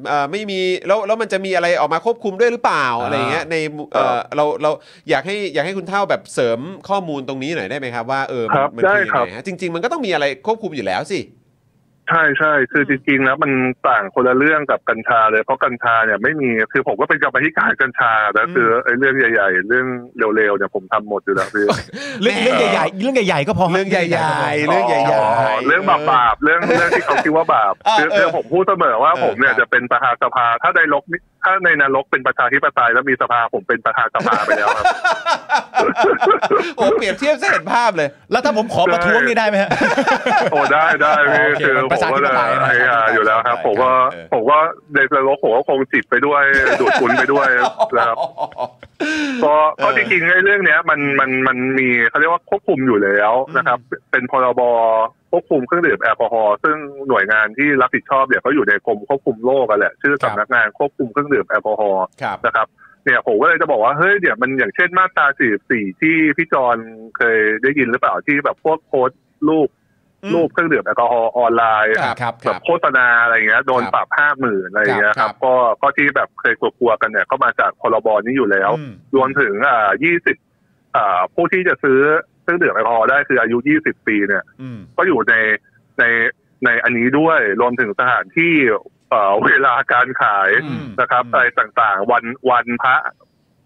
[0.08, 3.56] เอ่อไม่มีแล้วแล้วมันจะมีอะไรออกมาควบคุมด้วยหรือเปล่าอ่าอะไรอย่างเงี้ยใน
[3.92, 4.70] เอ่อเราเรา
[5.10, 6.58] อยากให้อยากให้คุณเท่าแบบเสริม
[6.88, 11.18] ข้อมูลตรงนี้หน่อยได้ไหมครับว่าเออมันครับมันได้คือยังครับไงฮะจริง ๆ มันก็ต้องมีอะไรควบคุมอยู่แล้วสิ
[12.10, 13.52] ใช่ใช่คือจริงๆแล้วมัน
[13.88, 19.86] ต่างคนละเรื่องกับกัญชาเลยเพราะกัญชาเนี่ยไม่มีคือผมก็เป็นกรรมาธิการกัญชาแต่คือไอ้เรื่องใหญ่ ๆ เรื่อง
[20.36, 21.66] เร็วๆเนี่ยผมทำหมดอยู่แล้วพี่
[22.22, 34.84] เรื่องเรื่องใหญ่ๆเรื่องใหญ่ๆก็พอเรื่องใหญ่ๆเรื่องใหญ่ๆเรื่องบาปบาปๆเรื่องเรื่องที่เขาคิดว่าบาปเออคือเออคือผมพูดเสมอว่าเออผมเนี่ยครับจะเป็นประธานสภาถ้าในรกนี่ถ้าในนรกเป็นประชาธิปไตยแล้วมีสภาผมเป็นประธานสภาไปแล้วครับ
[36.76, 39.70] โอ้เปรียบเทียบจะเห็นภาพเลย แล้วถ้าผมขอประท้วงนี่ได้ไหมฮะ
[40.52, 44.58] โอ้ได้ได้พี่โอเคคือมันผประมชาธิก็ปจะไตยนะไอ้อ่าอยู่แล้วครับ ผมก็เออผมก็
[44.94, 46.42] ในนรกผมก็คงจิตไปด้วย
[46.80, 47.48] ดูดคุณไปด้วย
[47.96, 48.16] นะครับ
[49.44, 53.78] ก็ก็จริงๆไอ้เรื่องเนี้ย มันมันมันมีเขาเรียกว่าควบคุมอยู่แล้วนะครับ
[54.10, 54.62] เป็นพรบ
[55.30, 56.76] ควบคุมเครื่องดื่มแอลกอฮอล์ซึ่ง
[57.08, 62.66] หน่วยงานที่รับผิดชอบเนี่ยเขาอยู่ในกรมควบคุมโรคกันแหละชื่อครับสำนักงานควบคุมเครื่องดื่มแอลกอฮอล์ครับนะครับ
[63.04, 65.26] เนี่ยผมก็เลยจะบอกว่าเฮ้ยเดี๋ยวมันอย่างเช่นมาตรา
[65.64, 66.76] 44ที่พี่จอน
[67.16, 69.79] เคยได้ยินหรือเปล่าที่แบบพวกโพสต์รูปอืม
[70.34, 79.90] รูปเครื่องดื่มแอลกอฮอล์ออนไลน์ครับครับครับแบบโฆษณาอะไรเงี้ยโดนครับปรับห้าหมื่นอะไรเงี้ยครัรับก็ก็ที่แบบเคยกลัวๆกันเนี่ยก็มาจากพรบนี้อยู่แล้วอืมรวมถึงอ่า
[80.42, 82.00] 20อ่าผู้ที่จะซื้อ
[82.42, 85.34] เครื่องดื่มแอลกอฮอล์ได้คืออายุ20ปีเนี่ยอืมก็อยู่ใน
[85.98, 86.04] ใน
[86.64, 88.54] ในอันนี้ด้วยรวมถึงสถานที่
[89.10, 92.96] เอ่อเวลาการขายอืมนะครับอืมอะไรต่างๆ วันวันพระ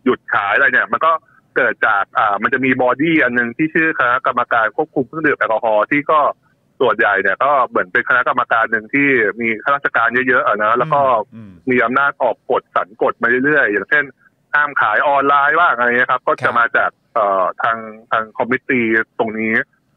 [0.04, 1.12] หยุดขายอะไรเนี่ย มันก็
[1.56, 6.20] เกิดจากอ่ามันจะมีบอดี้อันหนึงที่ชื่อคณะกรรมการควบคุมเครื่องดื่มแอลกอฮอล์ที่ก็
[6.80, 9.08] ส่วนใหญ่เนี่ยก็เหมือนเป็นคณะกรรมการหนึ่งที่
[9.40, 11.00] มีข้าราชการเยอะๆอะนะแล้วก็
[11.34, 14.04] อืมมีอำนาจออกกฎสรรกฎมาเรื่อยๆ อย่างเช่น
[14.54, 17.78] ห้ามขายออนไลน์บ้างอะไรเงี้ยครับ ก็ครัจะบมาจากเอ่อทาง
[18.10, 18.84] ทางคอมมิตี้
[19.18, 19.54] ตรงนี้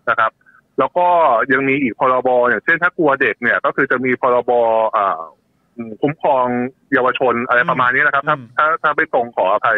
[0.10, 0.32] นะครับ
[0.80, 1.08] แล้วก็
[1.52, 4.52] ยังมีอีกพรบอย่างเช่นถ้ากลัวเด็กเนี่ย ก็คือจะมีพรบ
[4.98, 5.22] อ่า
[5.76, 6.46] อืมคุ้มครอง
[6.94, 9.78] เยาวชนอะไรประมาณนี้นะครับ ถ้าอืมถ้าถ้าไม่ตรงขออภัย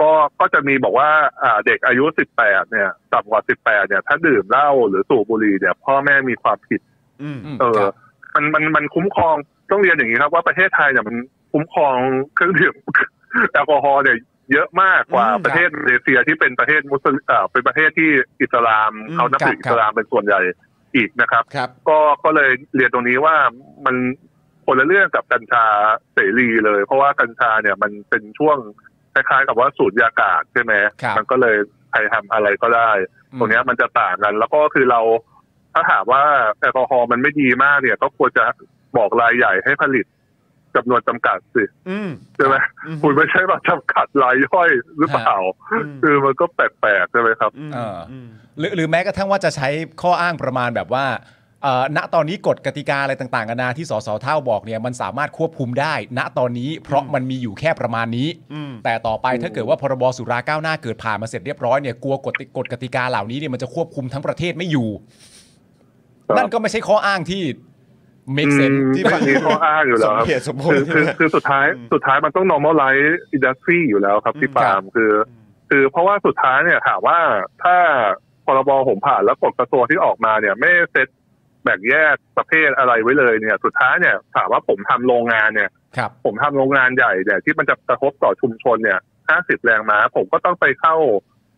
[0.00, 1.10] ก็ก็จะมีบอกว่า
[1.42, 6.80] อ่าเด็กอายุสิบแปดเนี่ยต่ำกว่าสิบแปดเนี่ย ถ้าดื่มเหล้าหรือสูบบุหรี่เนี่ยพ่อแม่มีความผิด
[7.22, 7.94] อืมมเออครับ
[8.34, 9.36] มันมันมันคุ้มครอง
[9.70, 11.16] ต้องเรียนอย่างนี้ครับ ว่าประเทศไทยเนี่ยมัน
[11.52, 11.96] คุ้มครอง
[12.34, 12.74] เครื่องดื่ม
[13.52, 14.18] แอลกอฮอล์เนี่ย
[14.52, 18.10] เยอะมากกว่าอืมประเทศมาเลเซียที่เป็นประเทศมุสลิมอ่าเป็นประเทศที่
[18.42, 20.40] อิสลามอืมเขานับถือครับอิสลามเป็นส่วนใหญ่
[20.96, 23.36] อีกนะครับครับ ก็ก็เลยเรียนตรงนี้ว่า
[23.86, 23.96] มัน
[24.66, 25.64] คนละเรื่องกับกัญชา
[26.14, 28.58] เสรีเลย เพราะว่ากัญชาเนี่ยมันเป็นช่วง
[29.14, 30.72] คล้ายๆกับว่าสูญญากาศใช่ไหม
[31.02, 31.56] ครับมันก็เลย
[31.90, 32.90] ใครทำอะไรก็ได้
[33.38, 35.00] ตรงเนี้ยมันจะต่างกัน แล้วก็คือเรา
[35.74, 36.22] ถ้าถามว่า
[36.60, 38.44] แอลกอฮอล์มันไม่ดีมากเนี่ย ก็ควรจะ
[38.96, 40.06] บอกรายใหญ่ให้ผลิต
[40.76, 45.32] จำนวนจำกัดสิอืมใช่ไหมอืมคุณไม่ใช่ว่าจำกัดรายย่อยหรือเปล่า
[45.72, 49.68] อืมคือมันก็แปลกๆใช่ไหมครับอืมเอออืมหรือหรือแม้กระทั่งว่าจะใช้
[50.02, 51.43] ข้ออ้างประมาณแบบว่าเอ่อ
[51.96, 64.88] ณตอนนี้กฎกติกาอะไรต่างๆกันานาที่สสเท่าบอกเนี่ยมันสามารถควบคุมได้ ณตอนนี้เพราะมันมีอยู่แค่ประมาณนี้อืมแต่ต่อไปถ้าเกิดว่าพรบสุราก้าวหน้าเกิดผ่านมาเสร็จเรียบร้อยเนี่ยกลัวกฎกฎกติกาเหล่านี้เนี่ยมันจะควบคุมทั้งประเทศไม่อยู่
[66.26, 67.42] ครับนั่นก็ไม่ใช่ข้ออ้างที่
[68.36, 75.12] make sense ที่ที่ฟัฟังงนี้ข้ออ้างอยู่สแล้วมครับเหตุสมผลคือคือคือสุดท้ายอืมสุดท้ายมันต้อง normalize industry อยู่แล้วครับพี่อืมปาล์มคือ
[75.70, 77.18] คือเพราะว่าสุดท้ายเนี่ยถามว่า
[77.62, 77.76] ถ้า
[78.46, 81.08] พรบผมผ่านแล้วกฎกระทรวงที่ออกมาเนี่ย ไม่เซต
[81.64, 88.98] แบ่งแยกประเภทอะไรไว้เลยเนี่ย สุดท้ายเนี่ยถามว่าผมทำโรงงานเนี่ยครับผมทำโรงงานใหญ่เนี่ยที่มันจะกระทบต่อชุมชนเนี่ย
[89.28, 90.96] ห้าสิบแรงม้า ผมก็ต้องไปเข้า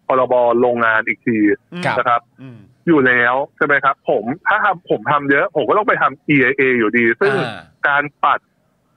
[0.07, 1.39] พรบโรงงานอีกที
[1.85, 8.41] ครับนะครับอืมอยู่แล้วใช่ไหมครับ ผมถ้าทำผมทำเยอะ ผมก็ต้องไปทำ EIA อยู่ดี ซึ่งอ่าการปัด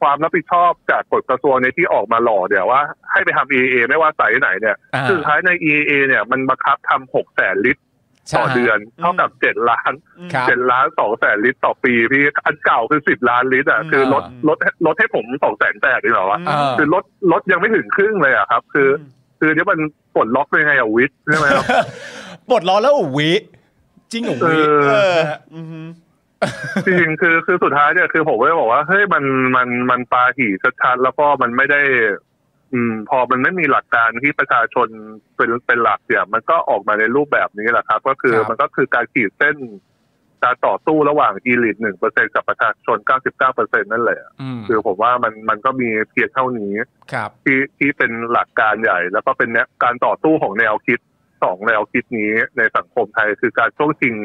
[0.01, 7.83] ความรับผิดชอบจากกฎกระทรวงในที่ออกมาหล่อเดี๋ยวว่าให้ไปทำ EIA ไม่ว่าไซส์ไหนเนี่ยอ่าสุดท้ายใน EIA เนี่ยมันบังคับทำหกแสนลิตร
[8.37, 9.91] ต่อเดือนเท่ากับเจ็ดล้าน
[10.33, 18.89] ครับเจ็ดล้านสองแสนลิตรต่อปีพี่อันเก่าคือสิบล้านลิตรอะอืมคือลดลดลดให้ผมสองแสนแปดดีกว่าวะอ่าคือลดลดยังไม่ถึงครึ่งเลยอะครับ คือ
[19.39, 19.79] คือเดี๋ยวมัน
[20.15, 21.65] ปลดล็อกยังไงอะวิทย์ใช่ไหมครับ
[22.49, 23.31] ปลดล้อแล้วเหรอวิ
[24.11, 25.87] จริงเหรอเอวิอเออฮะอืม
[26.85, 29.23] จริงๆคือคือสุดท้ายเนี่ยคือผมก็เลยบอกว่าเฮ้ยมัน
[29.55, 31.81] มันมันปาหี่ชัดๆแล้วก็มันไม่ได้
[32.73, 34.87] อืมพอมันไม่มีหลักการที่ประชาชน
[35.35, 39.57] เป็นเป็นหลักเนี่ยมันก็ออกมาในรูปแบบนี้แหละครับ ก็คือครับมันก็คือการขีดเส้น
[40.43, 46.71] การต่อสู้ระหว่างอีลิทหนึ่งเปอร์เซ็นกับประชาชนเก้าสิบเก้าเปอร์เซ็นนั่นแหละอืมคือผมว่ามันมันก็มีเพียงเท่านี้
[47.13, 50.99] ครับที่ที่เป็นหลักการใหญ่ แล้วก็เป็นแนวการต่อสู้ของแนวคิด
[51.43, 54.15] สองแนวคิดนี้ในสังคมไทยคือการช่วงชิง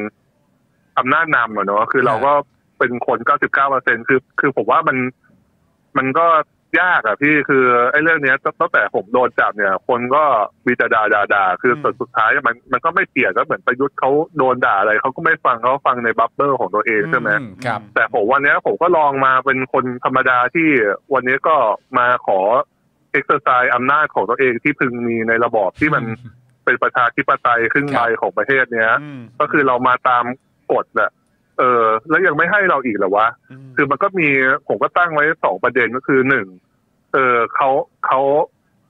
[0.97, 2.33] อำนาจนำอะเนาะคือเราก็
[2.79, 4.97] เป็นคนเก้าสิบเก้าเปอร์เซ็นคือ คือผมว่ามัน
[5.97, 6.25] มันก็
[6.79, 10.23] ยากอะพี่คือไอ้เรื่องเนี้ยตั้งแต่ผมโดนจับเนี่ย คนก็
[10.67, 20.67] มีแต่ด่าด่าด่าคืออืมสุดสุดท้ายมันมันก็ไม่เปลี่ยนก็เหมือนประยุทธ์เขาโดนด่าอะไรเขาก็ไม่ฟังเขาฟังใน bubble ของตัวเองใช่ไหมอืมครับแต่ผมวันเนี้ยผมก็ลองมาเป็นคนธรรมดาที่
[21.13, 21.55] วันนี้ก็
[21.97, 22.39] มาขอ
[23.11, 26.03] เอ็กซ์ไซส์อำนาจของตัวเองที่พึงมีในระบอบที่มัน
[26.65, 30.23] เป็นประชาธิปไตยครึ่งใบของประเทศเนี้ยอืมก็คือเรามาตาม
[30.71, 31.11] กฎน่ะ
[31.59, 34.27] เออ แล้วยังไม่ให้เราอีกเหรอวะอืมคือมันก็มี
[34.67, 36.47] ผมก็ตั้งไว้สองประเด็นก็คือหนึ่ง
[37.15, 37.69] เออเขา
[38.05, 38.19] เขา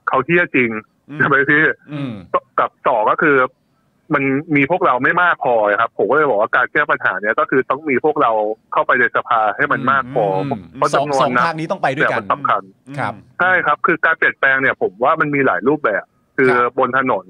[0.08, 0.70] เขาเหี้ยจริง
[1.16, 1.62] ใช่ไหมพี่
[1.92, 2.12] อืม
[2.58, 3.36] กับสองก็คือ
[4.14, 4.22] มัน
[4.56, 8.32] มีพวกเราไม่มากพอครับ ผมก็เลยบอกว่าการแก้ปัญหาเนี้ยก็คือต้องมีพวกเรา
[8.72, 12.62] เข้าไปในสภาให้มันมากพอออืมเพราะสองจำนวสนองนะทางนี้ต้องไปด้วยแต่กัมันนสำคัญ
[12.98, 16.04] ครับใช่ครับ คือการเปลี่ยนแปลงเนี่ย ผมว่ามันมีหลายรูปแบบ
[16.36, 17.26] คือครับบนถนน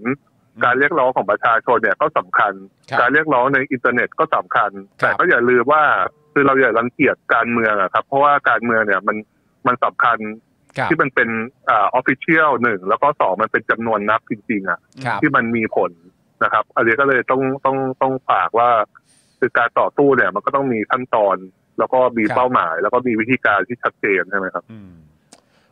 [0.65, 2.53] การเรียกร้องของประชาชนเนี่ยก็สำคัญ
[2.91, 4.71] ครับการเรียกร้องในอินเทอร์เน็ตก็สำคัญ
[5.03, 5.83] ครับแต่ก็อย่าลืมว่า
[6.33, 9.17] คือเราอย่ารังเกียจการเมืองอะครับ เพราะว่าการเมืองเนี่ยมัน
[9.67, 10.46] มันสำคัญครับ
[10.91, 11.29] ที่มันเป็น
[11.71, 15.91] อ่า official หนึ่งแล้วก็สองมันเป็นจำนวนนับจริงๆอะครับที่มันมีผล
[16.45, 18.71] นะครับอันนี้ก็เลยต้องต้องต้องฝากว่า
[19.41, 21.37] คือการต่อสู้เนี่ย มันก็ต้องมีขั้นตอน
[21.79, 24.93] แล้วก็มีครับเป้าหมาย แล้วก็มีวิธีการที่ชัดเจนใช่ไหมครับอืม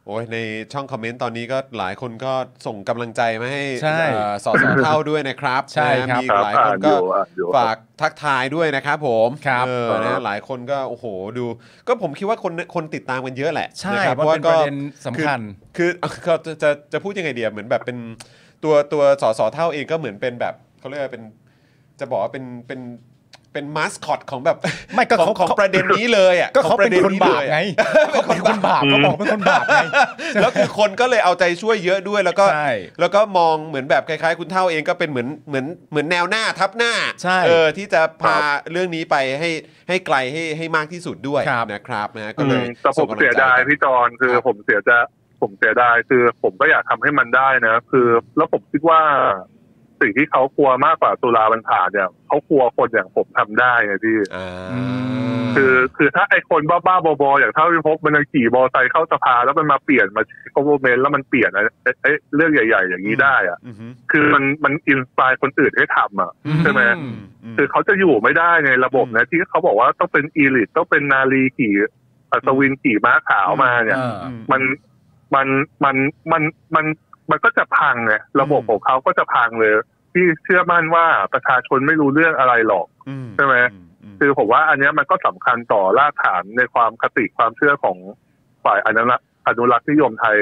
[0.07, 0.37] โอ้ยใน
[0.73, 2.33] ช่องคอมเมนต์ตอนนี้ก็หลายคนก็
[2.67, 11.07] ส่งกำลังใจมาให้ใช่เอ่อสอสอเท่าด้วยนะครับใช่ครับนะมีครับหลายอ่าคนนอก็ยู่อ่านอยู่ ฝากทักทายด้วยนะครับผมครับเออนะหลายคนก็โอ้โห
[11.39, 11.45] ดู
[11.89, 15.41] ก็ผมคิดว่าคนคนติดตามกันเยอะแหละใช่นะครับมันเป็นประเด็นสำคัญ
[15.77, 15.91] คือ
[16.25, 17.99] คือจะจะจะพูดยังไงเดียเหมือนแบบเป็น
[18.65, 21.23] ตัวตัวสอสอเท่าเองก็เหมือนเป็นแบบเขาเรียกว่าเป็น
[22.01, 22.81] จะบอกว่าเป็นเป็น
[23.55, 24.57] เป็นมาสคอตของแบบ
[24.95, 29.79] ไม่ก็ของเขาของเขาประเด็นนี้เลยอะก็เขาของเป็นคนบาปเลยไงอะเขาเป็นคนบาปเขาบอกเป็นคนบาปไง
[30.41, 38.37] แล้วคือคนก็เลยเอาใจช่วยเยอะด้วยแล้วก็ใช่แล้วก็มองเหมือนแบบคล้ายๆ คุณเท่าเองก็เป็นเหมือนเหมือนเหมือนแนวหน้าทับหน้าใช่เออที่จะพา
[38.73, 39.51] เรื่องนี้ไปให้
[39.89, 44.99] ให้ไกลให้ให้มากที่สุดด้วยครับนะครับนะก็อืเลมยแต่ผมส่งกำลังใจเสียดายพี่จอนคือครับผมเสียจะ
[45.43, 49.01] ผมเสียดายคือผมก็อยากทำให้มันได้นะ คือแล้วผมคิดว่า
[50.05, 54.81] สิ่งที่เขากลัวมากกว่าตุลาบันผ่านเนี่ยเขากลัวคนอย่างผมทำได้ไงพี่อ่าอื
[55.43, 60.23] มคือคือถ้าไอคนบ้าๆบอๆอย่างเท่าพิภพมันยังขี่มอไซค์เข้าสภาแล้วมันมาเปลี่ยนมา
[60.55, 61.69] คอมเมนต์แล้วมันเปลี่ยนอะไร
[62.03, 71.75] ไอ้เรื่องใหญ่ ๆ อย่างนี้ได้อะอือฮึคือมันมันอินสปายคนอื่นให้ทำอะใช่ไหมอืมอืมคือเขาจะอยู่ไม่ได้ในระบบนะที่เขาบอกว่าต้องเป็นอีลิตต้องเป็นนาลีขี่
[72.31, 74.63] อัศวินขี่ม้าขาวมาเนี่ยอ่าอืมัน
[75.35, 75.47] มัน
[75.85, 75.97] มัน
[76.33, 76.43] มัน
[76.75, 76.85] มัน
[77.31, 79.73] มันก็จะพังไงระบบของเขาก็จะพังเลย
[80.15, 83.57] ที่เชื่อมั่นว่าประชาชนไม่รู้เรื่องอะไรหรอกอืใช่ไหม
[84.03, 87.97] อืมคือผมว่าอันเนี้ยมันก็สำคัญต่อรากฐานในความคติความเชื่อของ
[88.65, 90.37] ฝ่ายอนุรักษ์อนุรักษ์นิยมไทย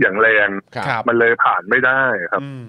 [0.00, 2.02] อย่างแรงครับครับมันเลยผ่านไม่ได้
[2.32, 2.64] ครับอืม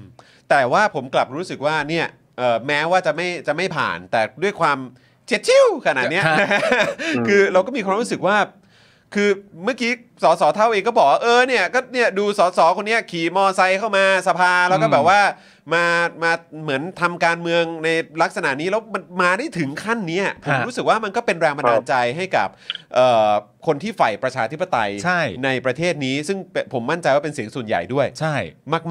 [0.50, 2.06] แต่ว่าผมกลับรู้สึกว่าเนี่ย
[2.38, 4.78] เอ่อแม้ว่าจะไม่จะไม่ผ่าน แต่ด้วยความ
[5.28, 6.38] เจ็ดชิวขนาดเนี้ยฮะ
[7.28, 8.38] คือเราก็มีความรู้สึกว่า
[9.16, 9.30] คือ
[9.64, 9.92] เมื่อกี้
[10.24, 15.20] สสเท่าเองก็บอกว่าเออเนี่ยก็เนี่ยดูสสคนเนี้ยขี่มอไซค์เข้ามาสภาแล้วก็อืมแบบว่า
[15.74, 15.86] มา
[16.24, 16.32] มา
[16.64, 17.90] เหมือนทำการเมืองใน
[18.22, 22.50] ลักษณะนี้แล้วมันมาได้ถึงขั้นเนี้ยผมรู้สึกว่ามันก็เป็นแรงบันดาลใจให้กับ
[22.96, 23.30] เอ่อ
[23.68, 28.36] คนที่ใฝ่ประชาธิปไตยใช่ในประเทศนี้ซึ่งเป็นผมมั่นใจว่าเป็นเสียงส่วนใหญ่ด้วย ใช่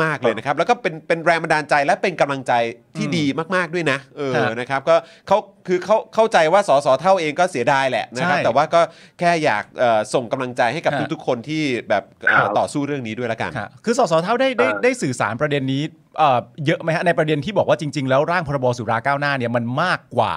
[0.02, 2.52] มาก ๆ เลยนะครับ แล้วก็เป็นเป็นแรงบันดาลใจและเป็นกำลังใจ
[2.96, 4.96] ที่อืมดีมาก ๆ ด้วยนะเออฮะนะครับก็
[5.28, 8.80] เขาคือเขาเข้าใจว่าสสเท่าเองก็เสียดายแหละนะครับ ใช่แต่ว่าก็
[9.18, 15.82] แค่อยากเอ่อส่งกำลังใจให้กับฮะทุก ๆ คนที่แบบเอ่อครับ ต่อสู้เรื่องนี้ด้วยละกัน ค่ะคือสสเท่าได้ได้อ่าได้สื่อสารประเด็นนี้
[16.20, 20.34] เอ่อเยอะไหมฮะในประเด็นที่บอกว่าจริง ๆ แล้วร่างพรบสุราก้าวหน้าเนี่ยมันมากกว่า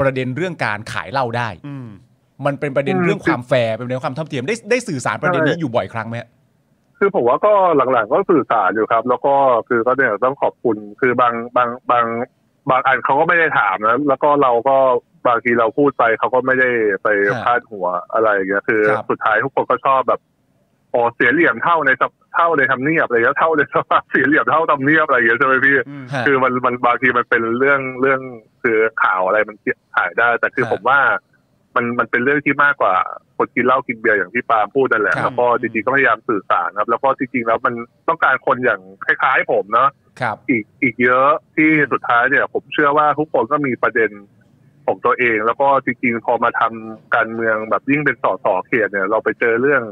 [0.00, 1.88] ประเด็นเรื่องการขายเหล้าได้อืม
[2.46, 6.28] มันเป็นประเด็นอืมเรื่องความแฟร์เป็นประเด็นความเท่าเทียมได้ได้สื่อสารประเด็นนี้อยู่บ่อยครั้งไหมฮะ
[6.98, 9.34] คือผมว่าก็หลังๆก็สื่อสารอยู่ครับ แล้วก็
[9.68, 12.04] คือก็เนี่ยต้องขอบคุณคือบางบางบาง
[12.70, 14.76] บางอันเขาก็ไม่ได้ถามนะแล้วก็เราก็
[15.28, 16.70] บางทีเราพูดไปเขาก็ไม่ได้
[17.02, 20.20] ไปครับพาดหัวอะไรอย่างเงี้ยคือครับสุดท้ายทุกคนก็ชอบแบบ
[20.94, 25.76] อ๋อเสียเหลี่ยมเท่าในสภเท่าในทำเนียบอะไรเงี้ยเท่าในสภาพเสียเหลี่ยมเท่าทำเนียบอะไรอย่างเงี้ยใช่ไหมพี่
[26.14, 28.20] ฮะคือมันมันบางทีมันเป็นเรื่องเรื่อง
[28.62, 29.56] คือข่าวอะไรมัน
[29.94, 31.00] ถ่ายได้ แต่คือฮะผมว่า
[31.76, 32.94] มันมันเป็นเรื่องที่มากกว่า
[33.36, 37.74] คนกินเหล้ากินเบียร์อย่างที่ปาล์มพูดนั่นแหละครับแล้วก็จริงๆก็พยายามสื่อสารครับ แล้วก็จริงๆแล้วมัน
[38.08, 39.88] ต้องการคนอย่างคล้ายๆผมเนาะ
[40.20, 44.10] ครับอีกอีกเยอะที่สุดท้ายเนี่ย ผมเชื่อว่าทุกคนก็มีประเด็น
[44.86, 49.82] ของตัวเอง แล้วก็จริงๆพอมาทำการเมืองแบบยิ่งเป็นสอสอเขตเนี่ย เราไปเจอเรื่อง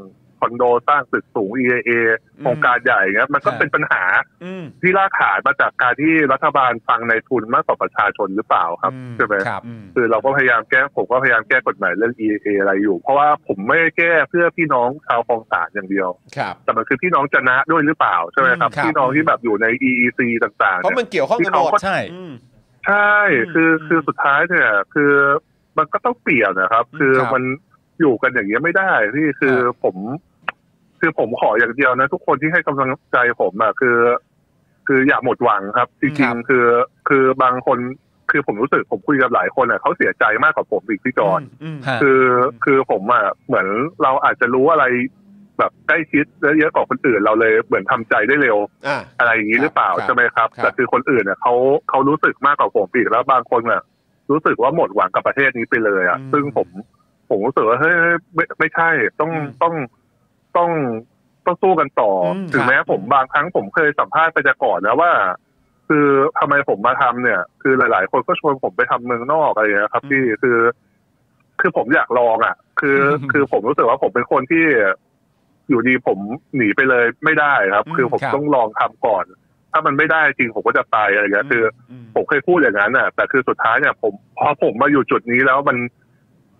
[0.40, 1.90] คอนโดสร้างตึกสูง EAA
[2.40, 4.02] โครงการใหญ่เงี้ยมันก็ครับเป็นปัญหา
[4.44, 22.32] อืมที่รากฐานมาจากการที่รัฐบาลฟังในทุนมากกว่าประชาชนหรือเปล่าครับอืมใช่ไหมครับอืมคือเราก็พยายามแก้ผมก็พยายามแก้กฎหมายเรื่อง EA อะไรอยู่ เพราะว่าผมไม่ได้แก้เพื่อพี่น้องชาวคลองสานอย่างเดียวครับแต่มันคือพี่น้องจะนะด้วยหรือเปล่าใช่ไหมครับอืมครับพี่น้องที่แบบอยู่ใน EEC ต่างๆเพราะเนี่ยมันเกี่ยวข้องกันหมดใช่อืม
[22.86, 23.16] ใช่
[23.54, 25.12] คืออืมคือสุดท้ายเนี่ยคือ
[25.78, 27.44] มันก็ต้องเปลี่ยนนะครับอืมคือครับมัน
[28.00, 29.96] อยู่กันอย่างเงี้ยไม่ได้ที่คือครับผม
[31.00, 33.98] คือผมขออย่างเดียวนะ ทุกคนที่ให้กำลังใจผมอะคือ
[34.86, 36.64] คืออย่าหมดหวังครับจครัริงบๆคือ
[37.08, 37.78] คือบางคน
[38.30, 42.22] คือผมรู้สึกผมคุยกับหลายคนอะเขาเสียใจมากกว่าผมอีกพี่จอนอืมฮะคือ
[42.64, 43.66] คือผมอะเหมือน
[44.02, 44.84] เราอาจจะรู้อะไร
[45.58, 48.56] แบบใกล้ชิดและเยอะกว่าคนอื่นเราเลยเหมือนทำใจได้เร็ว
[48.86, 51.54] อ่าอะไรอย่างนี้หรือเปล่าครับใช่ไหมครับครับ แต่คือคนอื่นเนี่ยเขา
[51.90, 53.82] เขารู้สึกมากกว่าผมอีกแล้วบางคนอะ
[54.30, 56.68] รู้สึกว่าหมดหวังกับประเทศนี้ไปเลยอะ ซึ่งผม
[57.28, 57.94] ผมรู้สึกว่าเฮ้ย
[58.34, 59.30] ไม่ไม่ใช่ต้อง
[59.62, 59.74] ต้อง
[60.58, 60.70] ต้อง
[61.46, 65.12] ต้องสู้กันต่ออมถึงแม้ผมบางครั้งผมเคยสัมภาษณ์ไปแต่ก่อนนะว่า
[65.88, 66.06] คือ
[66.38, 70.58] ทำไมผมมาทำเนี่ย คือหลาย ๆ คนก็ชวนผมไปทำเมืองนอกอะไรอย่างเงี้ยครับพี่คือ
[71.60, 72.98] คือผมอยากลองอะ คือ
[73.32, 74.64] คือผมรู้สึกว่าผมเป็นคนที่
[75.68, 76.18] อยู่ดีผม
[76.56, 79.24] หนีไปเลยไม่ได้ครับอืมคือผมครับต้องลองทำก่อน
[79.72, 81.64] ถ้ามันไม่ได้จริงผมก็จะไปอะไรอย่างเงี้ยคือ
[82.02, 85.76] มผมเคยพูดอย่างนั้นน่ะ แต่คือสุดท้ายเนี่ย ผมพอผมมาอยู่จุดนี้แล้วมัน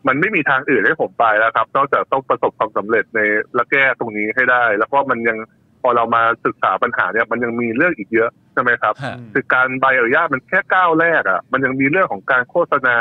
[0.06, 3.20] มันไม่มีทางอื่นให้ผมไปแล้วครับ นอกจากต้องประสบความสำเร็จใน
[3.54, 5.38] และแก้ตรงนี้ให้ได้ แล้วก็มันยัง
[5.82, 12.96] พอเรามาศึกษาปัญหาเนี่ยมันยังมีเรื่องอีกเยอะใช่ไหมครับฮะคือการใบอนุญาตมันแค่ก้าวแรกอะ มันยังมีเรื่องของการโฆษณา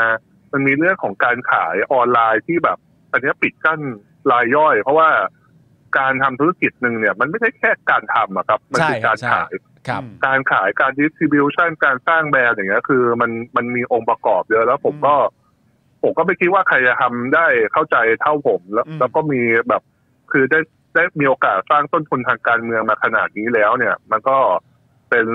[0.53, 2.77] มันมีเรื่องของการขายออนไลน์ที่แบบ
[3.11, 3.79] อันเนี้ยปิดกั้น
[4.31, 5.09] รายย่อย เพราะว่า
[5.97, 9.51] การทำธุรกิจหนึ่งเนี่ย มันไม่ใช่แค่การทำอะครับ มันคือใช่ครับการใช่ขาย
[9.87, 15.15] ครับการขายการ distribution การสร้างแบรนด์อย่างเงี้ยคือมันมันมีองค์ประกอบเยอะแล้วผมก็
[16.07, 19.81] ผมก็ไม่คิดว่าใครจะทำได้เข้าใจเท่าผมแล้วอืมแล้วก็มีแบบ
[20.31, 20.59] คือได้
[20.95, 24.37] ได้มีโอกาสสร้างต้นทุนทางการเมืองมาขนาดนี้แล้วเนี่ย มันก็
[25.09, 25.27] เป็น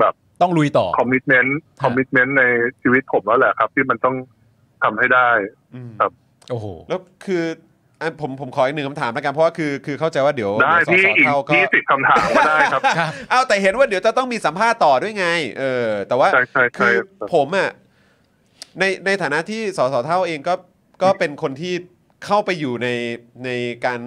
[0.00, 2.44] แบบต้องลุยต่อ commitment ฮะคอมมิชเมนต์ใน
[2.82, 4.16] ชีวิตผมแล้วแหละครับ ที่มันต้อง
[4.82, 5.28] ทำให้ได้
[5.74, 6.12] อืมครับ
[6.50, 7.44] โอ้โหแล้วคือ
[8.00, 15.26] อะผมผมขออีกหนึ่งคำถามแล้วกันเพราะว่าคือคือเข้าใจว่าเดี๋ยวได้เดี๋ยวสพี่สอีกเท่าก็ยี่สิบคำถามก็ได้ครับครับเอาแต่เห็นว่าเดี๋ยวจะต้องมีสัมภาษณ์ต่อด้วยไง
[15.58, 16.94] เออ แต่ว่าใช่ใช่ใช่คือ
[17.34, 17.70] ผมอะ
[18.80, 20.54] ในในฐานะที่สสเท่าเองก็
[21.02, 21.74] ก็เป็นคนที่
[22.24, 22.88] เข้าไปอยู่ใน
[23.44, 23.50] ใน
[23.84, 24.00] การ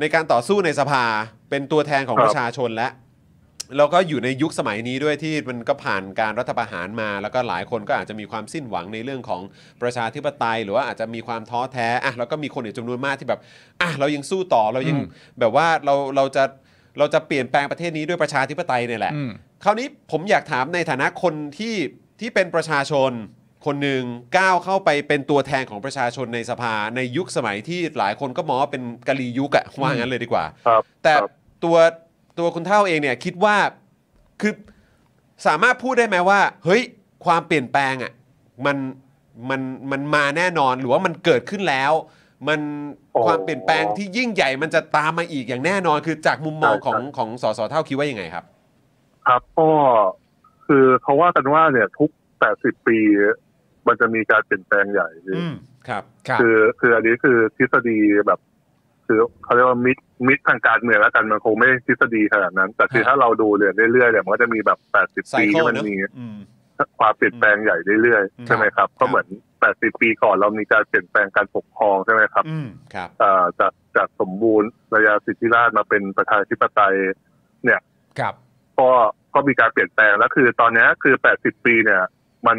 [0.00, 1.04] ในการต่อสู้ในสภา
[1.50, 2.88] เป็นตัวแทนของครับ ประชาชนและ
[3.76, 9.42] แล้วก็อยู่ในยุคสมัยนี้ด้วยที่มันก็ผ่านการรัฐประหารมา แล้วก็หลายคนก็อาจจะมีความสิ้นหวังในเรื่องของ
[9.82, 13.40] ประชาธิปไตย หรือว่าอาจจะมีความท้อแท้อะแล้วก็มีคนอีกจำนวนมากที่แบบ
[13.80, 15.06] อะเรายังสู้ต่อเรายังอืม
[15.40, 16.44] แบบว่าเราเราจะ
[16.98, 19.30] เราจะเปลี่ยนแปลงประเทศนี้ด้วยประชาธิปไตยเนี่ยแหละ อืม
[19.64, 21.74] คราวนี้ผมอยากถามในฐานะคนที่
[22.20, 23.12] ที่เป็นประชาชน
[23.66, 24.02] คนหนึ่ง
[24.38, 31.30] ก้าวเข้าไปเป็นตัวแทนของประชาชนในสภาในยุคสมัยที่หลายคนก็มองว่าเป็นกะลียุคอะว่างั้นเลยดีกว่า ครับแต่ครับ
[31.64, 31.76] ตัว
[32.38, 33.56] ตัวคุณเท่าเองเนี่ยคิดว่า
[34.40, 34.52] คือ
[35.46, 36.82] สามารถพูดได้ไหมว่า เฮ้ย
[37.24, 38.12] ความเปลี่ยนแปลงอะ่ะ
[38.66, 38.76] มัน
[39.50, 41.92] มันมันมาแน่นอนหรือว่ามันเกิดขึ้นแล้ว
[42.48, 42.60] มัน
[43.12, 48.44] โอ้ความเปลี่ยนแปลงที่ยิ่งใหญ่มันจะตามมาอีกอย่างแน่นอน คือจากมุมมองใช่ ของใช่ของสสเท่าคิดว่ายังไงครับ
[49.26, 49.68] ครับก็
[50.66, 52.10] คือเขาว่ากันว่าเนี่ยทุก
[52.48, 52.98] 80 ปี
[53.88, 55.54] มันจะมีการเปลี่ยนแปลงใหญ่พี่อืม
[55.88, 58.40] ครับครับ คือคืออันนี้คือทฤษฎีแบบ
[59.06, 66.38] คือเขาเรียกว่ามิดมิดทางการเมืองแล้วกันมันคงไม่ทฤษฎีขนาดนั้น แต่คือฮะถ้าเราดูเนี่ยเรื่อยๆเนี่ยมันก็จะมีแบบ80ไซปีเคิที่ลมันเนอะมีอืม
[67.00, 69.26] ความเปลี่ยนแปลงใหญ่เรื่อยอืม ๆใช่ไหมครับ ก็เหมือน
[69.64, 76.96] 80ปีก่อนเรามีการเปลี่ยนแปลงการปกครองใช่ไหมครับ อืม ครับ เอ่อจากจากสมบูรณ์ระยาสิทธิราชย์มาเป็นประชาธิปไตย
[77.64, 77.80] เนี่ย
[78.18, 78.34] ครับ
[78.78, 78.90] ก็
[79.34, 82.02] ก็มีการเปลี่ยนแปลงแล้วคือตอนเนี้ยคือ 80 ปีเนี่ย
[82.46, 82.58] มัน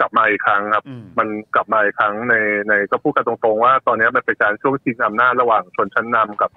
[0.00, 2.34] กลับมาอีกครั้งครับอืมมันกลับมาอีกครั้งใน
[2.68, 6.50] ในก็พูดกันตรงๆว่าตอนเนี้ยมันเป็นการช่วงชิงอำนาจระหว่างชนชั้นนำกับ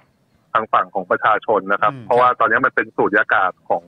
[0.53, 3.83] ทางฝั่งของประชาชนนะครับอืมเพราะว่าตอนเนี้ยมันเป็นสูตรยากาศของ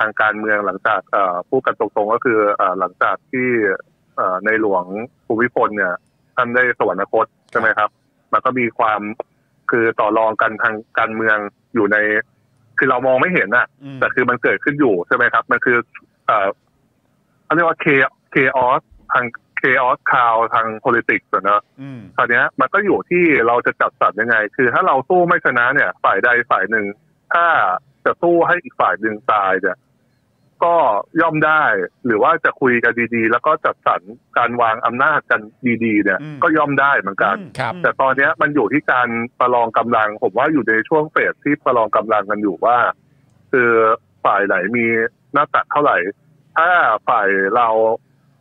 [0.00, 3.48] ทางการเมืองหลังจากเอ่อพูดกันตรงๆก็คือเอ่อหลังจากที่
[4.16, 4.84] เอ่อในหลวง
[5.26, 5.94] ภูมิพลเนี่ย
[6.36, 7.90] ท่านได้สวรรคตใช่ไหมครับ
[8.32, 9.00] มันก็มีความ
[9.70, 11.36] คือต่อรองกันทางการเมือง
[11.74, 11.96] อยู่ใน
[12.78, 15.76] คือเรามองไม่เห็นอะอืมแต่คือมันเกิดขึ้นอยู่ใช่ไหมครับ มันคือ
[16.26, 16.48] เอ่อ
[17.44, 17.78] เขาเรียกว่า
[18.34, 19.24] chaos ทาง
[19.60, 26.86] chaos คาวทาง politics อะเนอะอืมตอนเนี้ยมันก็อยู่ที่เราจะจัดสรรยังไง คือถ้าเราสู้ไม่ชนะเนี่ย ฝ่ายใดฝ่ายหนึ่ง
[27.34, 27.46] ถ้า
[28.04, 29.76] จะสู้ให้อีกฝ่ายหนึ่งตายเนี่ย
[30.64, 30.76] ก็
[31.20, 31.64] ย่อมได้
[32.06, 34.00] หรือว่าจะคุยกันดีๆ แล้วก็จัดสรร
[34.38, 35.40] การวางอำนาจกัน
[35.84, 39.08] ดีๆ เนี่ยอืมก็ย่อมได้เหมือนกันครับแต่ตอนเนี้ยมันอยู่ที่การ
[39.40, 42.78] ประลองกำลัง ผมว่าอยู่ในช่วงเฟสที่ประลองกำลังกันอยู่ว่า
[43.52, 43.70] คือ
[44.24, 44.86] ฝ่ายไหนมี
[45.32, 45.96] หน้าตักเท่าไหร่
[46.56, 46.70] ถ้า
[47.08, 47.68] ฝ่ายเรา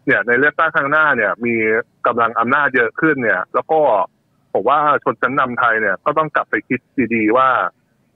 [0.05, 1.55] เนี่ยในเลือกตั้งข้างหน้าเนี่ย มี
[2.07, 3.79] กำลังอำนาจเยอะขึ้นเนี่ย แล้วก็
[4.53, 6.79] ผมว่าชนชั้นนำไทยเนี่ยก็ต้องกลับไปคิด
[7.13, 7.49] ดีๆว่า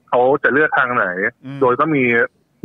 [0.08, 1.06] เขาจะเลือกทางไหน
[1.44, 2.04] อืมโดยก็มี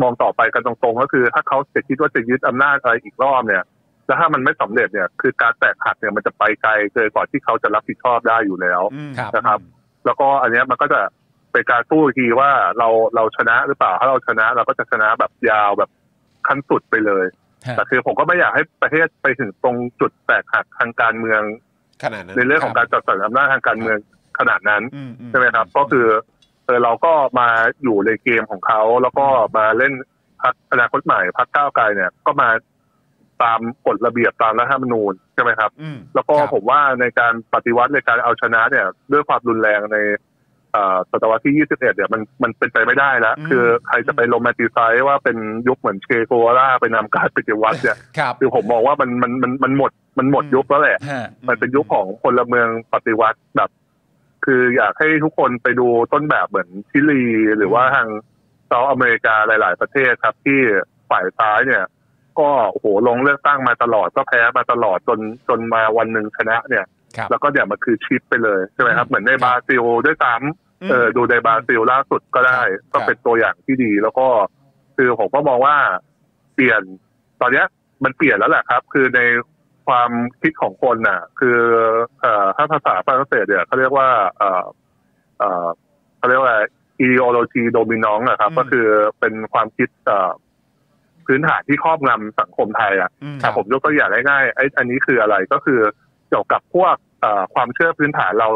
[0.01, 3.63] มองต่อไปกันตรงๆ ก็คือ ถ้าเขาจะคิดว่าจะยึดอำนาจอะไรอีกรอบเนี่ย
[4.05, 9.59] แล้วถ้ามันไม่สำเร็จเนี่ย คือการแตกหักเนี่ยมันจะไปไกลเกินกว่าที่เขาจะรับผิดชอบได้อยู่แล้วอืมครับนะครับ
[10.05, 11.01] แล้วก็อันเนี้ยมันก็จะ
[11.51, 15.89] เป็นการสู้อีกทีว่าเราเราชนะหรือเปล่า ถ้าเราชนะเราก็จะชนะแบบยาวแบบ
[16.47, 21.41] ขั้นสุดไปเลยฮะ แต่คือผมก็ไม่อยากให้ประเทศไปถึงตรงจุดแตกหักทางการเมือง
[22.03, 23.97] ขนาดนั้นในเรื่องของการจัดสรรอำนาจทางการเมือง
[24.39, 26.07] ขนาดนั้นอือืใช่ไหมครับ ก็คือ
[26.65, 27.47] เออเราก็มา
[27.83, 29.25] อยู่ในเกมของเขาแล้วก็
[29.57, 29.93] มาเล่น
[30.41, 32.49] พักอนาคตใหม่พักก้าวไกลเนี่ย ก็มา
[33.43, 40.32] ตามกฎระเบียบตามรัฐธรรมนูญใช่ไหมครับอืมแล้วก็ครับผมว่าในการปฏิวัติในการเอาชนะเนี่ย ด้วยความรุนแรงในเอ่อ
[41.11, 53.69] ศตวรรษที่ 21 เนี่ยมันมันเป็นไปไม่ได้แล้วอืมคือใครจะไป romanticize ว่าเป็นยุคเหมือนเชกูวาราไปนำการปฏิวัติเนี่ยครับคือผมมองว่ามันมันมันมันหมดมันหมดยุคแล้วแหละฮะมันเป็นยุคของพลเมืองปฏิวัติแบบ
[54.45, 57.23] คืออยากให้ทุกคนไปดูต้นแบบเหมือนชิลี
[57.57, 58.07] หรือว่าทาง
[58.67, 60.59] South America หลาย ๆ ประเทศครับที่
[61.09, 61.83] ฝ่ายซ้ายเนี่ย
[62.39, 66.85] ก็โอ้โหลงเลือกตั้งมาตลอดก็แพ้มาตลอดจนจนมาวันหนึ่งชนะเนี่ย
[67.17, 72.59] ครับแล้วก็เนี่ยมันคือชิปไปเลยใช่ไหมครับ เหมือนในบราซิลด้วยซ้ำ เออดูในบราซิลล่าสุดก็ได้
[72.91, 74.27] ครับก็เป็นตัวอย่างที่ดี แล้วก็
[74.97, 75.77] คือผมก็มองว่า
[76.53, 76.81] เปลี่ยน
[77.41, 77.65] ตอนเนี้ย
[78.03, 79.21] มันเปลี่ยนแล้วแหละครับ คือใน
[79.87, 81.59] ความคิดของคนน่ะ คือ
[82.21, 84.65] เอ่อถ้าภาษาฝรั่งเศสเนี่ยเขาเรียกว่า เอ่อ
[85.37, 85.67] เอ่อ
[86.17, 86.55] เขาเรียกว่า
[87.07, 88.87] ideology dominant อะครับอืมก็คือ
[89.19, 90.31] เป็นความคิดเอ่อ
[91.25, 95.79] พื้นฐานที่ครอบงำสังคมไทยอะอืมแต่ผมยกตัวอย่างง่ายๆไอ้อันนี้คืออะไรก็คือ
[96.29, 98.49] เกี่ยวกับพวกเอ่อความเชื่อพื้นฐานเรา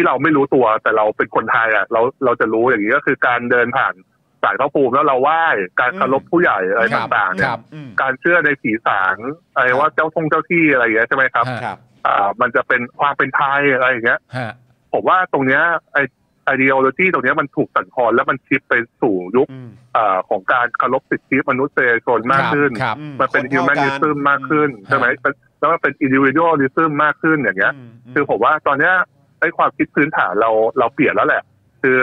[0.00, 3.94] ที่เราไม่รู้ตัวแต่เราเป็นคนไทยอะเราเราจะรู้อย่างนี้ก็คือการเดินผ่าน
[4.42, 5.44] สายพระภูมิแล้วเราไหว้
[5.80, 9.16] การเคารพผู้ใหญ่อะไรครับต่างๆคเนี่ยรับอืมการเชื่อในผีสาง
[9.54, 14.52] อะไรว่าเจ้าทงเจ้าที่อะไรอย่างเงี้ยใช่ไหมครับฮะครับอ่า มันจะเป็นความเป็นไทยอะไรอย่างเงี้ยฮะ
[14.92, 15.62] ผมว่าตรงเนี้ย
[15.94, 15.98] ไอ
[16.44, 28.94] ไอเดียโลจีตรงเนี้ยมันถูกสั่นคลอนแล้วมันชิปไปสู่ยุคอืมอ่าของการเคารพสิทธิมนุษยชนมากขึ้นครับอืมันเป็น humanitarianism มากขึ้นอืมใช่ไหมเป็นแล้วมันเป็นอินดิวิ u a ลิซึมมากขึ้นอย่างเงี้ยมคือผมว่าตอนเนี้ย
[29.40, 31.42] ไอ้ความคิดพื้นฐานเราเราเปลี่ยนแล้วแหละ
[31.82, 31.98] คือ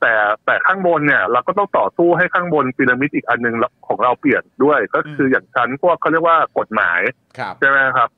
[0.00, 0.14] แต่
[0.46, 7.00] แต่ข้างบนเนี่ย เราก็ต้องต่อสู้ให้ข้างบนพีระมิดอีกอันหนึงของเราเปลี่ยนด้วย ก็คืออย่างชั้นพวกเขาเรียกว่ากฎหมาย
[7.38, 8.08] ครับใช่ไหมครับ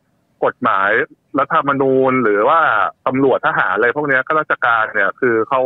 [0.44, 0.90] กฎหมาย
[1.38, 2.60] รัฐธรรมนูญหรือว่า
[3.06, 5.60] ตำรวจทหารอะไรพวกเนี้ยข้าราชการเนี่ย คือเขา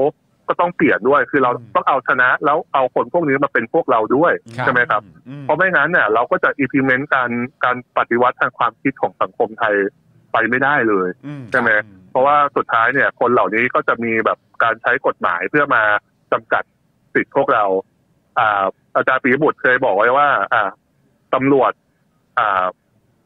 [0.48, 7.30] ก็ต้องเปลี่ยนด้วย คือเราอืมต้องเอาชนะแล้วเอาคนพวกนี้มาเป็นพวกเราด้วยครับใช่ไหมครับอืมเพราะไม่งั้นเนี่ยเราก็จะ implement การ
[7.64, 9.74] การปฏิวัติทางความคิดของสังคมไทย
[10.34, 11.70] ไปไม่ได้เลยอืใช่ไหม
[12.10, 15.82] เพราะว่าสุดท้ายเนี่ย คนเหล่านี้ก็จะมีแบบการใช้กฎหมายเพื่อมา
[16.32, 16.62] จำกัด
[17.14, 17.64] สิทธิพวกเรา
[18.38, 18.64] อ่า
[18.96, 20.68] อาจารย์ปียบุตรเคยบอกไว้ว่า อ่า
[21.34, 21.72] ตำรวจ
[22.38, 22.64] อ่า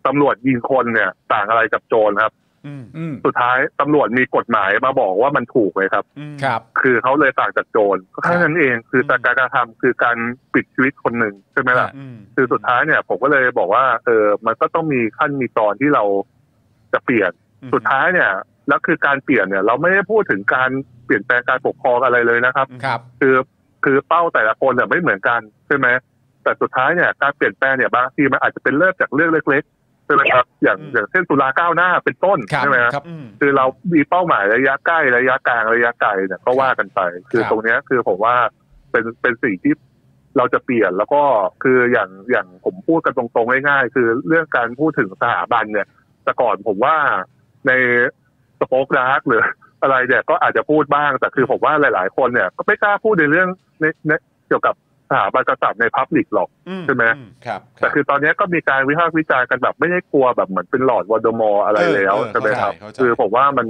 [0.07, 2.33] ตำรวจยิงคนเนี่ย ต่างอะไรกับโจรครับ
[2.67, 10.17] อืมอืมสุดท้ายตำรวจมีกฎหมายมาบอกว่ามันถูกเลยครับอืมครับ คือเขาเลยต่างจากโจรก็แค่นั้นเอง คือแต่การกระทำคือการ
[10.55, 16.05] ปิดชีวิตคนหนึ่งใช่ไหมล่ะอืมคือสุดท้ายเนี่ย ผมก็เลยบอกว่า เออ มันก็ต้องมีขั้นมีตอนที่เรา
[16.93, 17.33] จะเปลี่ยน
[17.75, 18.31] สุดท้ายเนี่ย
[18.69, 20.71] แล้วคือการเปลี่ยนเนี่ย เราไม่ได้พูดถึงการ
[21.05, 23.37] เปลี่ยนแปลงการปกครองอะไรเลยนะครับครับ คือ
[23.85, 25.89] คือเป้าแต่ละคนเนี่ยไม่เหมือนกันใช่ไหม
[26.43, 33.65] แต่สุดท้ายเนี่ยการเปลี่ยนแปลงเนี่ยบางทีมันอาจจะเป็นเริ่มจากเรื่องเล็กๆใช่ไหมครับอย่างอย่างเช่นสุราก้าวหน้าเป็นต้นครับใช่ไหมครับครับอืมคือเรา
[33.95, 38.37] มีเป้าหมายระยะใกล้ระยะกลางระยะไกลเนี่ยก็ว่ากันไป คือครับตรงเนี้ยคือผมว่า
[38.91, 39.75] เป็นเป็นสิ่งที่
[40.37, 41.23] เราจะเปลี่ยนแล้วก็
[41.63, 45.87] คืออย่างอย่างผมพูดกันตรงๆง่ายๆคือเรื่องการพูดถึงสถาบันเนี่ย
[46.29, 46.97] แต่ก่อนผมว่า
[47.67, 47.73] ใน
[48.61, 49.43] Spokedark หรือ
[49.83, 53.49] อะไรเนี่ยก็อาจจะพูดบ้าง แต่คือผมว่าหลาย ๆ คนเนี่ยก็ไม่กล้าพูดในเรื่อง
[53.81, 54.13] ในใน
[54.49, 54.75] เกี่ยวกับ
[55.11, 63.67] สถาบันกษัตริย์ใน public หรอกอืใช่ไหมอืครับแต่คือตอนนี้ก็มีการวิพากษ์วิจารณ์กันแบบไม่ได้กลัวแบบเหมือนเป็นลอร์ดโวลเดอมอร์อะไรแล้วเออเออใช่ไหมครับเข้าใจเข้าใจคือผมว่ามัน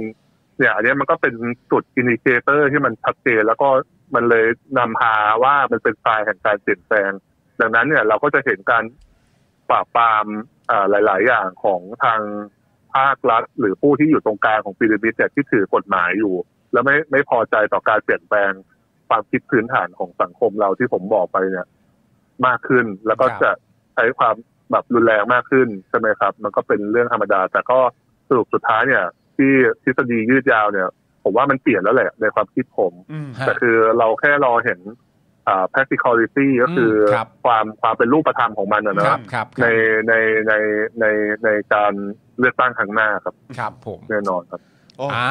[0.57, 1.33] เนี่ยอันเนี้ยมันก็เป็น
[1.71, 3.67] จุด indicator ที่มันชัดเจนแล้วก็
[4.15, 4.45] มันเลย
[4.77, 7.11] นำพาว่ามันเป็นทรายแห่งการเปลี่ยนแปลง
[7.61, 8.83] ดังนั้นเนี่ยเราก็จะเห็นการ
[9.69, 10.58] ปราบปรามอ่า
[10.89, 12.21] หลาย ๆ อย่างของทาง
[12.95, 16.33] ภาครัฐ หรือผู้ที่อยู่ตรงกลางของพีระมิดเนี่ยที่ถือกฎหมายอยู่
[16.73, 18.51] แล้วไม่ไม่พอใจต่อการเปลี่ยนแปลง
[19.09, 21.67] ความคิดพื้นฐานของสังคมเราที่ผมบอกไปเนี่ย
[22.45, 23.51] มากขึ้นแล้วก็ครับจะ
[23.95, 24.35] ใช้ความ
[24.71, 27.79] แบบรุนแรงมากขึ้นใช่ไหมครับ มันก็เป็นเรื่องธรรมดา แต่ก็
[28.27, 29.03] สรุปสุดท้ายเนี่ย
[29.37, 29.51] ที่
[29.83, 30.87] ทฤษฎียืดยาวเนี่ย
[31.23, 35.08] ผมว่ามันเปลี่ยนแล้วแหละในความคิดผมอืมฮะแต่คือเราแค่รอเห็นอ่า
[35.73, 39.67] practicality ก็คืออครับความความเป็นรูปธรรมของมันนะครันะบครับใน
[40.07, 40.13] ใน
[40.47, 40.53] ใน
[40.99, 41.05] ใน
[41.43, 41.93] ในการ
[42.39, 44.61] เลือกตั้งครั้งหน้าครับครับผมแน่นอนครับ
[44.97, 45.29] โอ้อ่า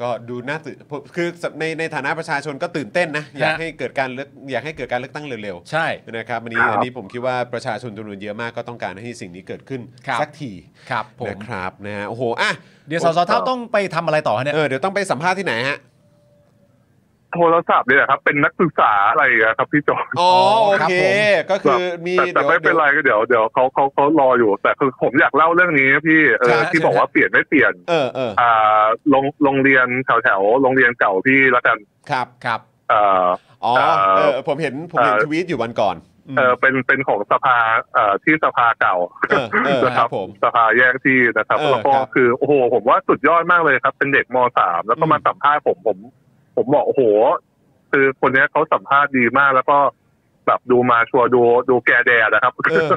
[0.00, 0.76] ก็ดูน่าตื่น
[1.16, 1.28] คือ
[1.60, 10.52] ในในฐานะประชาชนก็ตื่นเต้นนะอยากฮะให้เกิดการเลือกอยากให้เกิดการเลือกตั้งเร็วใช่ๆนะครับอันนี้ครับอันนี้ผมคิดว่าประชาชนจำนวนเยอะมากก็ต้องการให้สิ่งนี้เกิดขึ้นครับสักที
[10.90, 12.50] ครับผมนะครับนะฮะโอ้โหอะ
[12.88, 15.78] เดี๋ยวสสเท่าต้องไปทำอะไรต่อฮะเนี่ยเออเดี๋ยวต้องไปสัมภาษณ์ที่ไหนฮะ
[17.34, 21.14] โทรศัพท์เนี่ยครับ เป็นนักศึกษาอะไรอะครับพี่จอห์นอ๋อโอครับเคผม
[21.50, 31.76] ก็คือมีแต่แต่ดี๋ยวไม่เป็นไรก็เดี๋ยวเดี๋ยวเขาเขาเขารออยู่ แต่คือผมอยากเล่าเรื่องนี้พี่เอครัอบที่บอกว่าเปลี่ยนไม่เปลี่ยน เออเอออ่าโรงโรงเรียนแถวแถวๆโรงเรียนเก่าพี่ละกัน
[32.10, 32.60] ครับครับ
[32.90, 33.26] เอ่อ
[33.64, 35.96] อ๋อเอ่อเออผมเห็นผมเห็นเอ่อทวีตอยู่วันก่อน
[36.34, 37.56] มเออเป็นเป็นของสภา
[37.94, 38.96] เอ่อที่สภาเก่า
[39.30, 45.98] เออเออนะคครัรับบผมสภาแยกที่นะครับเออแล้วก็ครับคือโอ้โหผมว่าสุดยอดมากเลยครับ เป็นเด็กมสามแล้วก็อืมมาสัมภาษณ์ผมผม
[46.60, 47.02] ผมบอกโอ้โห
[47.92, 49.78] คือคนเนี้ยเขาสัมภาษณ์ดีมากแล้วก็
[50.46, 51.40] แบบดูมาชัวร์ดู
[51.70, 52.88] ดูแกแดดนะครับเออ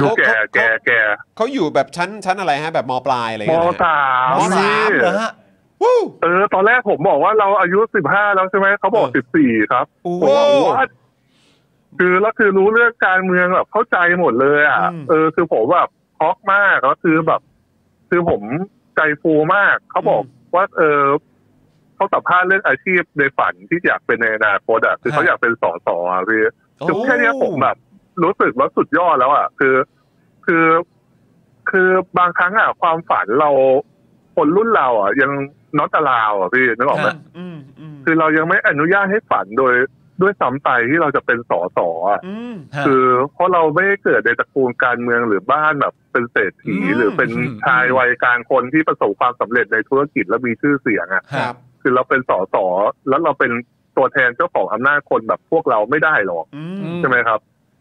[0.00, 0.90] ดูเขาแกเขาแกแก
[1.36, 4.00] เขาอยู่แบบชั้นชั้นอะไรฮะ แบบมปลายอะไรมเงี้ยนะฮะสา
[4.30, 5.32] มมสามพี่เหรอฮะ
[5.82, 10.86] วู้เออ ตอนแรกผมบอกว่าเราอายุสิบห้าแล้วใช่ไหมเขาบอกเอสิอบสี่ครับโอ้ผมว่าโอ้ว่า
[11.98, 17.40] คือแล้วคือรู้เรื่องการเมืองแบบเข้าใจหมดเลยอะอืมเออคือผมแบบช็อกมากแล้วคือแบบ
[18.10, 18.42] คือผม
[18.96, 20.22] ใจฟูมากเขาบอก
[20.54, 21.02] ว่า เออ
[22.02, 26.42] เขาสัมภาษณ์เรื่องอาชีพในฝันที่อยากเป็นในอนาคตอะคือเขาอยากเป็นสสอะพี่
[26.88, 27.76] คือแค่เนี้ยผมแบบ
[28.22, 29.76] รู้สึกว่าสุดยอดแล้วอะคือ
[30.46, 30.66] คือ
[31.70, 31.88] คือ
[32.18, 33.50] บางครั้งอะ ความฝันเรา
[34.36, 35.30] คนรุ่นเราอะ ยัง
[35.78, 39.74] not allow อะพี่นึกออกไหมฮะอืมอืมคือเรายังไม่อนุญาตให้ฝันโดย
[40.22, 41.78] ด้วยซ้ำไปที่เราจะเป็นสส
[42.10, 51.24] อะอืมฮะคือเพราะเราไม่ได้เกิดในตระกูลการเมืองหรือบ้านแบบเป็นเศรษฐีอืมหรือเป็นอืมชายวัยกลางคนที่ประสบความสำเร็จในธุรกิจและมีชื่อเสียงอะ
[51.82, 52.56] ครับคือเราเป็นสส
[53.08, 53.52] แล้วเราเป็น
[53.96, 57.40] ตัวแทนเจ้าของอำนาจคนแบบพวกเราไม่ได้หรอกอือืมมใช่ไหมครับ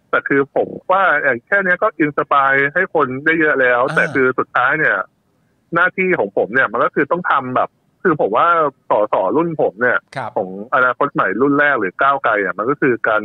[0.10, 4.98] แต่คือผมว่าอย่างแค่เนี้ยก็ inspire ให้คนได้เยอะแล้วอ่าแต่คือสุดท้ายเนี่ย
[5.76, 7.70] หน้าที่ของผมเนี่ย มันก็คือต้องทำแบบ
[8.04, 8.48] คือผมว่า
[8.90, 13.22] สสรุ่นผมเนี่ยครับของอนาคตใหม่รุ่นแรกหรือก้าวไกลอะมันก็คือการ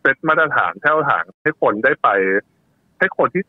[0.00, 2.08] เซตมาตรฐานแผ้วทางให้คนได้ไป
[2.98, 3.42] ให้คนที่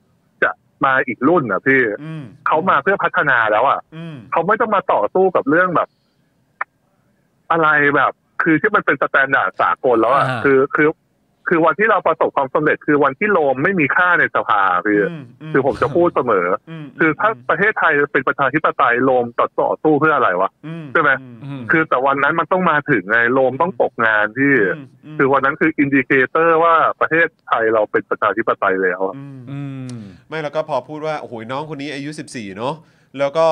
[0.44, 0.52] จะ
[0.86, 5.90] มาอีกรุ่นอะพี่อืมเขามาเพื่อพัฒนาแล้วอะอืมเขาไม่ต้องมาต่อสู้กับเรื่องแบบ
[7.54, 8.12] อะไรแบบ
[8.44, 10.90] คือที่มันเป็น standard สากลแล้วอะอ่าคือคือ
[11.50, 15.24] คือวันที่เราประสบความสำเร็จ คือวันที่โรมไม่มีค่าในสภาพี่ม
[15.54, 16.48] คือผมจะพูดเสมอ
[16.84, 20.50] มคือถ้าประเทศไทยเป็นประชาธิปไตยโรมต่อต่อสู้เพื่ออะไรวะ
[20.84, 21.12] มใช่ไหม
[21.44, 24.80] อืมคือแต่วันนั้นมันต้องมาถึงไงโรมต้องตกงานที่ม
[25.16, 29.60] มคือวันนั้นคือ indicator ว่าประเทศไทยเราเป็นประชาธิปไตยแล้วอืมอื
[29.96, 29.98] ม
[30.30, 32.76] ไม่แล้วก็พอพูดว่าโอ้โหน้องคนนี้อายุ 14 เนอะ
[33.20, 33.48] แล้วก็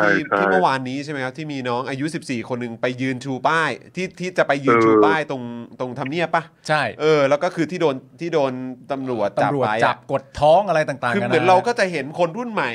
[0.00, 5.42] ที่ใช่ใช่ที่เมื่อวานนี้ใช่ไหมครับที่มีน้องอายุ 14 คนหนึ่งไปยืนชูป้าย ที่ที่จะไปยืนเออชูป้ายตรง
[5.80, 8.52] ตรงทำเนียบปะใช่ เออ แล้วก็คือที่โดนที่โดน
[8.92, 12.70] ตำรวจจับตำรวจไปจัอะบกดท้องอะไรต่างๆคือกัเหมือนเราก็จะเห็นคนรุ่นใหม่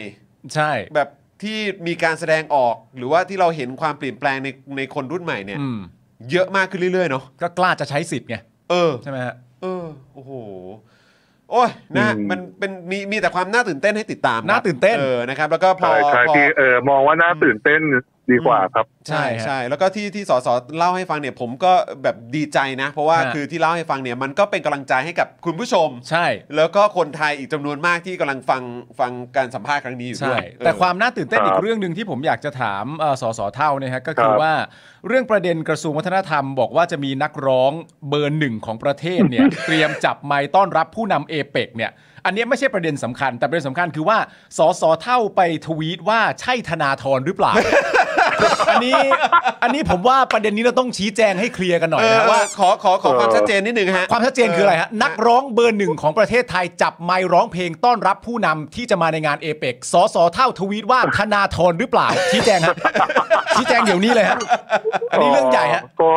[0.55, 1.09] ใช่ แบบ
[1.43, 1.57] ที่
[1.87, 5.79] มีการแสดงออกหรือว่าที่เราเห็นความเปลี่ยนแปลงในในคนรุ่นใหม่เนี่ย อืม
[6.31, 8.35] เยอะมากขึ้นเรื่อยๆเนาะก็กล้าจะใช้สิทธิ์ไง
[8.69, 10.31] เออ ใช่ไหมฮะ เออ โอ้โห
[11.51, 17.81] โอ้ยนะอืมมันเป็นมีมีแต่ความน่าตื่นเต้นให้ติดตามครับน่าตื่นเต้น เออนะครับ แล้วก็พอใช่ใช่พอที่เออมองว่าน่าตื่นเต้น
[18.31, 20.47] ดีกว่าครับ ใช่ใช่ฮะใช่แล้วก็ที่ที่สส
[20.77, 28.63] เล่าให้ฟังเนี่ยผมก็แบบดีใจนะ เพราะว่าฮะ คือที่เล่าให้ฟังเนี่ยมันก็เป็นกำลังใจให้กับคุณผู้ชม ใช่ แล้วก็คนไทยอีกจำนวนมากที่กำลังฟัง
[28.99, 34.53] ฟังการสัมภาษณ์ครั้งนี้อยู่ด้ใช่ วยแต่เออความน่าตื่นเต้นครับอีกเรื่องหนึ่งที่ผมอยากจะถามเอ่อสสเท่านะฮะก็คือครับว่า
[35.07, 37.71] เรื่องประเด็นกระทรวงวัฒนธรรม บอกว่าจะมีนักร้อง
[38.09, 41.93] เบอร์หนึ่งของประเทศเนี่ย เตรียมจับไมค์ต้อนรับผู้นำเอเปกเนี่ย
[42.25, 44.17] อันเนี้ยไม่ใช่ประเด็นสำคัญ แต่ประเด็นสำคัญคือว่า
[44.57, 47.53] สสเท่าไปทวีตว่าใช่ธนาธรหรือเปล่า
[48.69, 48.99] อันนี้
[49.63, 62.75] อันนี้ผมว่าประเด็นนี้เราต้องชี้แจงให้เคลียร์กันหน่อยเออนะว่า ขอขอขอความชัดเจนนิดนึงฮะความชัดเจนคืออะไรฮะนักร้องเบอร์หนึ่งของประเทศไทยจับไมค์ร้องเพลงต้อนรับผู้นำที่จะมาในงานเอเปกสสเท่าทวีตว่าธนาธรหรือเปล่า ชี้แจงฮะ
[63.55, 64.37] ชี้แจงเดี๋ยวนี้เลยฮะ
[65.11, 66.09] อันนี้เรื่องใหญ่ฮะก็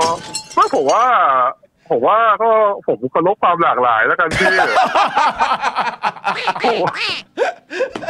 [0.57, 1.05] ก็ผมว่า
[1.91, 2.51] ผมว่าก็
[2.87, 4.47] ผมเคารพความหลากหลายแล้วกันพี่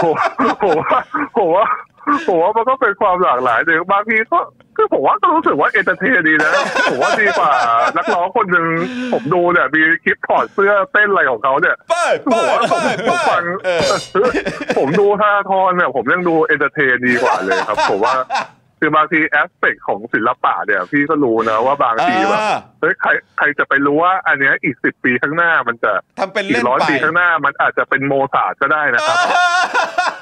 [0.02, 0.14] ผม
[0.62, 1.00] ผมว่า
[1.36, 1.64] ผมว่า
[2.26, 4.38] ผมว่ามันก็เป็นความหลากหลายหนึ่งบางทีก็
[4.76, 6.52] คือผมว่าก็รู้สึกว่า entertain ดีนะ
[6.90, 7.52] ผมว่าดีกว่า
[7.96, 8.66] นักร้องคนหนึ่ง
[9.12, 13.42] ผมดูเนี่ยมีคลิปถอดเสื้อเต้นอะไรของเขาเนี่ยเปิดผมเปิดว่าผมผมฟัง
[14.78, 18.14] ผมดูธนาธรเนี่ยผมยังดู entertain ดีกว่าเลยครับ ผมว่า
[18.80, 29.16] คือบางที aspect ของศิลปะเนี่ย พี่ก็รู้นะว่าบางทีแบบอ่าเฮ้ยใครใครจะไปรู้ว่า อันเนี้ยอีกสิบปีข้างหน้ามันจะทำเป็นอีเล่กนร้อยไปปีข้างหน้ามันอาจจะเป็นโมซาร์ทก็ได้นะครับ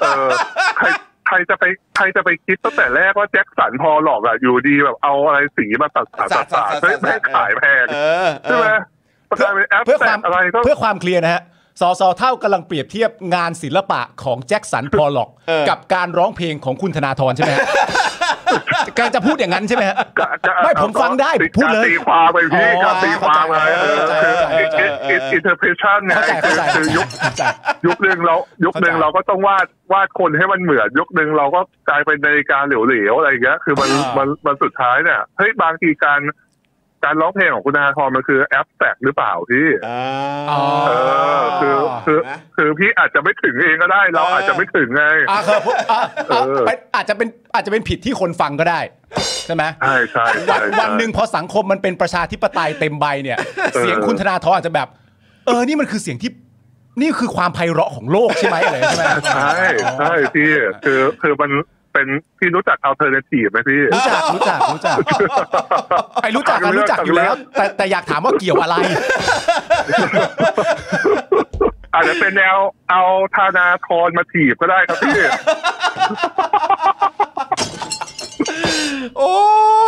[0.01, 0.29] เออ
[0.77, 0.85] ใคร
[1.27, 1.63] ใครจะไป
[1.97, 8.77] ใครจะไปคิดตั้งแต่แรกว่าแจ็คสันพอหลอกอะอยู่ดีแบบเอาอะไรสีมาตัดสาดตัดสาดเฮ้ยไม่ขายแพงเออเอใช่ไหมอ
[9.29, 11.43] มันกลายเป็นแอปเพื่อคแตวามกอะไรก็เพื่อความเคลียร์นะฮะ
[11.81, 17.65] สสเท่ากำลังเปรียบเทียบงานศิลปะของแจ็คสันพอลล็อกเออกับการร้องเพลงของคุณธนาธรใช่ไหมฮะ
[18.97, 24.79] กำลังจะพูดอย่างนั้นใช่ไหมฮะกะกะไม่ผมฟังได้พูดเลยการตีความไปพี่อ๋อการตีความอะไรเออเข้าใจคือเข้าใจ
[25.33, 27.43] อินเทอร์เพรสชันไงเข้าใจเข้าใจคือยุคเข้าใจ
[27.85, 28.35] ยุคหนึ่งเรา
[28.65, 36.19] ยุคหนึ่งเข้าใจเราก็ต้องวาดวาดคนให้มันเหมือนยุคหนึ่งเราก็กลายเป็นนาฬิกาเหลวๆอะไรอย่างเงี้ยคือมันอ่ามัมันมันสุดท้ายเนี่ยเฮ้ยบางทีการ
[37.05, 39.99] การร้องเพลงของคุณอาทรมันคือแอปแตกหรือเปล่าพี่อ่า
[40.51, 40.91] อ๋อเอ
[41.39, 41.75] อคือ
[42.05, 46.01] คือนะคือพี่อาจจะไม่ถึงเองก็ได้ เราเออออาจจะไม่ถึงไงอ่าครับผมอะ
[46.31, 48.79] อะเออเป็นอาจจะเป็นอาจจะเป็นผิดที่คนฟังก็ได้
[49.45, 53.37] ใช่ไหมใช่ใช่วัใช่นวันหนึ่งพอสังคมมันเป็นประชาธิปไตยเต็มใบเนี่ย
[53.79, 54.87] เสียงคุณธนาธรอาจจะแบบ
[55.45, 56.31] เออนี่มันคือเสียงที่
[57.01, 59.03] นี่คือความไพเราะของโลกใช่ไหมอะไรใช่ไหม
[59.33, 59.53] ใช่
[59.97, 60.49] ใช่พี่
[60.85, 61.51] คือคือมัน
[61.95, 62.07] เป็น
[62.39, 64.97] พี่รู้จัก alternative ไหมพี่ รู้จักรู้จักรู้จัก
[66.21, 68.75] ไอ้รู้จักกันรู้จักอยู่แล้ว แต่แต่อยากถามว่าเกี่ยวอะไร
[71.93, 72.57] อาจจะเป็นแนว
[72.89, 73.01] เอา
[73.35, 75.19] ธานาทรมาถีบก็ได้ครับพี่
[79.17, 79.35] โอ้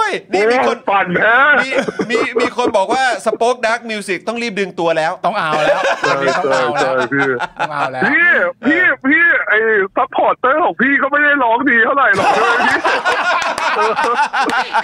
[0.09, 1.70] ยนี่มีคนปั่นแพ้มี
[2.09, 7.28] มีมีคนบอกว่าสป็อคดักมิวสิกต้องรีบดึงตัวแล้ว ต้องเอาแล้วใช่ต้องใช่เอาแล้ใช่วพี่
[7.59, 8.28] ต้องเอาแล้วพี่
[8.65, 9.57] พี่พี่ไอ้
[9.95, 12.74] ซัพพอร์เตอร์ของพี่ก็ไม่ได้ร้องดีเท่าไหร่หรอกใช่ไหม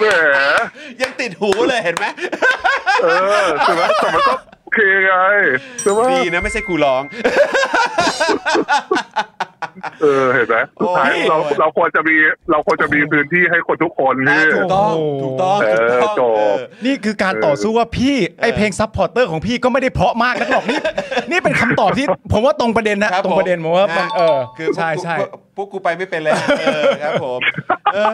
[0.00, 0.38] พี่แหม
[1.02, 2.06] ยังติดหูเลยเห็นไหม
[3.02, 3.06] เอ
[3.44, 5.14] อใช่ไหมแต่มันก็โอเคไง
[5.80, 7.02] ใช่ไหมดีนะไม่ใช่ครูร้อง
[10.02, 12.16] เออเห็นไหมสุดท้ายโอ้ยเราเราควรจะมี
[12.50, 16.56] เราควรจะมีพื้นที่ให้คนทุกคนพี่ถูกต้องโอ้โหถูกต้องเออถูกต้องจบเออ
[16.86, 20.80] นี่คือการต่อสู้ว่าพี่ไอเพลง supporter ของพี่ก็ไม่ได้เพราะมากนักหรอกนี่
[21.30, 25.14] นี่เป็นคำตอบที่ผมว่าตรงประเด็นนะครับตรงประเด็นผมว่ามันฮะเออคือใช่ใช่
[25.56, 27.40] พวกกูพวกกูไปไม่เป็นเลยเออครับผม
[27.94, 28.10] เออ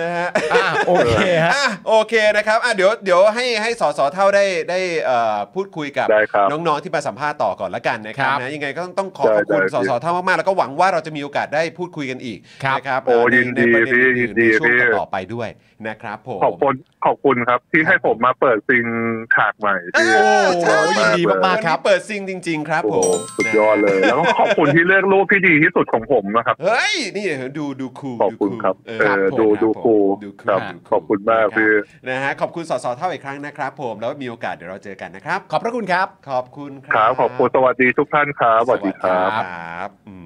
[0.00, 15.48] นะฮะอะโอเคฮะ อะโอเคนะครับอะเดี๋ยวเดี๋ยวให้ให้สสเท่าได้ได้เอ่อพูดคุยกับได้ครับน้องๆที่มาสัมภาษณ์ต่อก่อนละกันนะครับครับนะยังไงก็ต้องต้องขอขอบคุณได้สได้สเท่ามากๆแล้วก็หวังว่าเราจะมีโอกาสได้พูดคุยกันอีกครับ นะครับโอ้ในยินดีในประเด็นพี่อื่ยินนๆดีในช่วงพี่ ต่อๆไปด้วย
[15.88, 16.74] นะครับผม ขอบคุณ
[17.04, 18.86] ขอบคุณครับ ที่ให้ผมมาเปิดซิง
[19.34, 20.28] ฉากใหม่พี่โอ้
[20.62, 27.24] ใช่ยินดีมากๆครับวันนี้เปิดซิงจริง ๆ ครับโอ้ผโหมสุดยอดเลย แล้วก็ขอบคุณที่เลือกรูปที่ดีที่สุดของผมนะครับ เฮ้ย นี่
[27.58, 31.72] ดูดูคูลขอบคุณดูครับเออเออดูครับดูผมคูลดูครับดูขอบคุณมากพี่
[32.08, 40.16] นะฮะขอบคุณสสเท่าอีกครั้งนะครับ ผมแล้วมีโอกาสเดี๋ยวเราเจอกันนะครับ ขอบพระคุณครับ ขอบคุณคครัรับบขอบคุณสวัสดีทุกท่านครับสวัสดีครับครับอื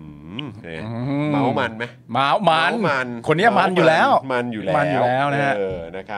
[0.45, 0.91] มเนี่ยอื
[1.27, 6.17] มเมามันไหมเมามันเามันคนเนี้ยมันอยู่แล้ว มันอยู่แล้วมันอยู่แล้วนะฮะเออนะครับ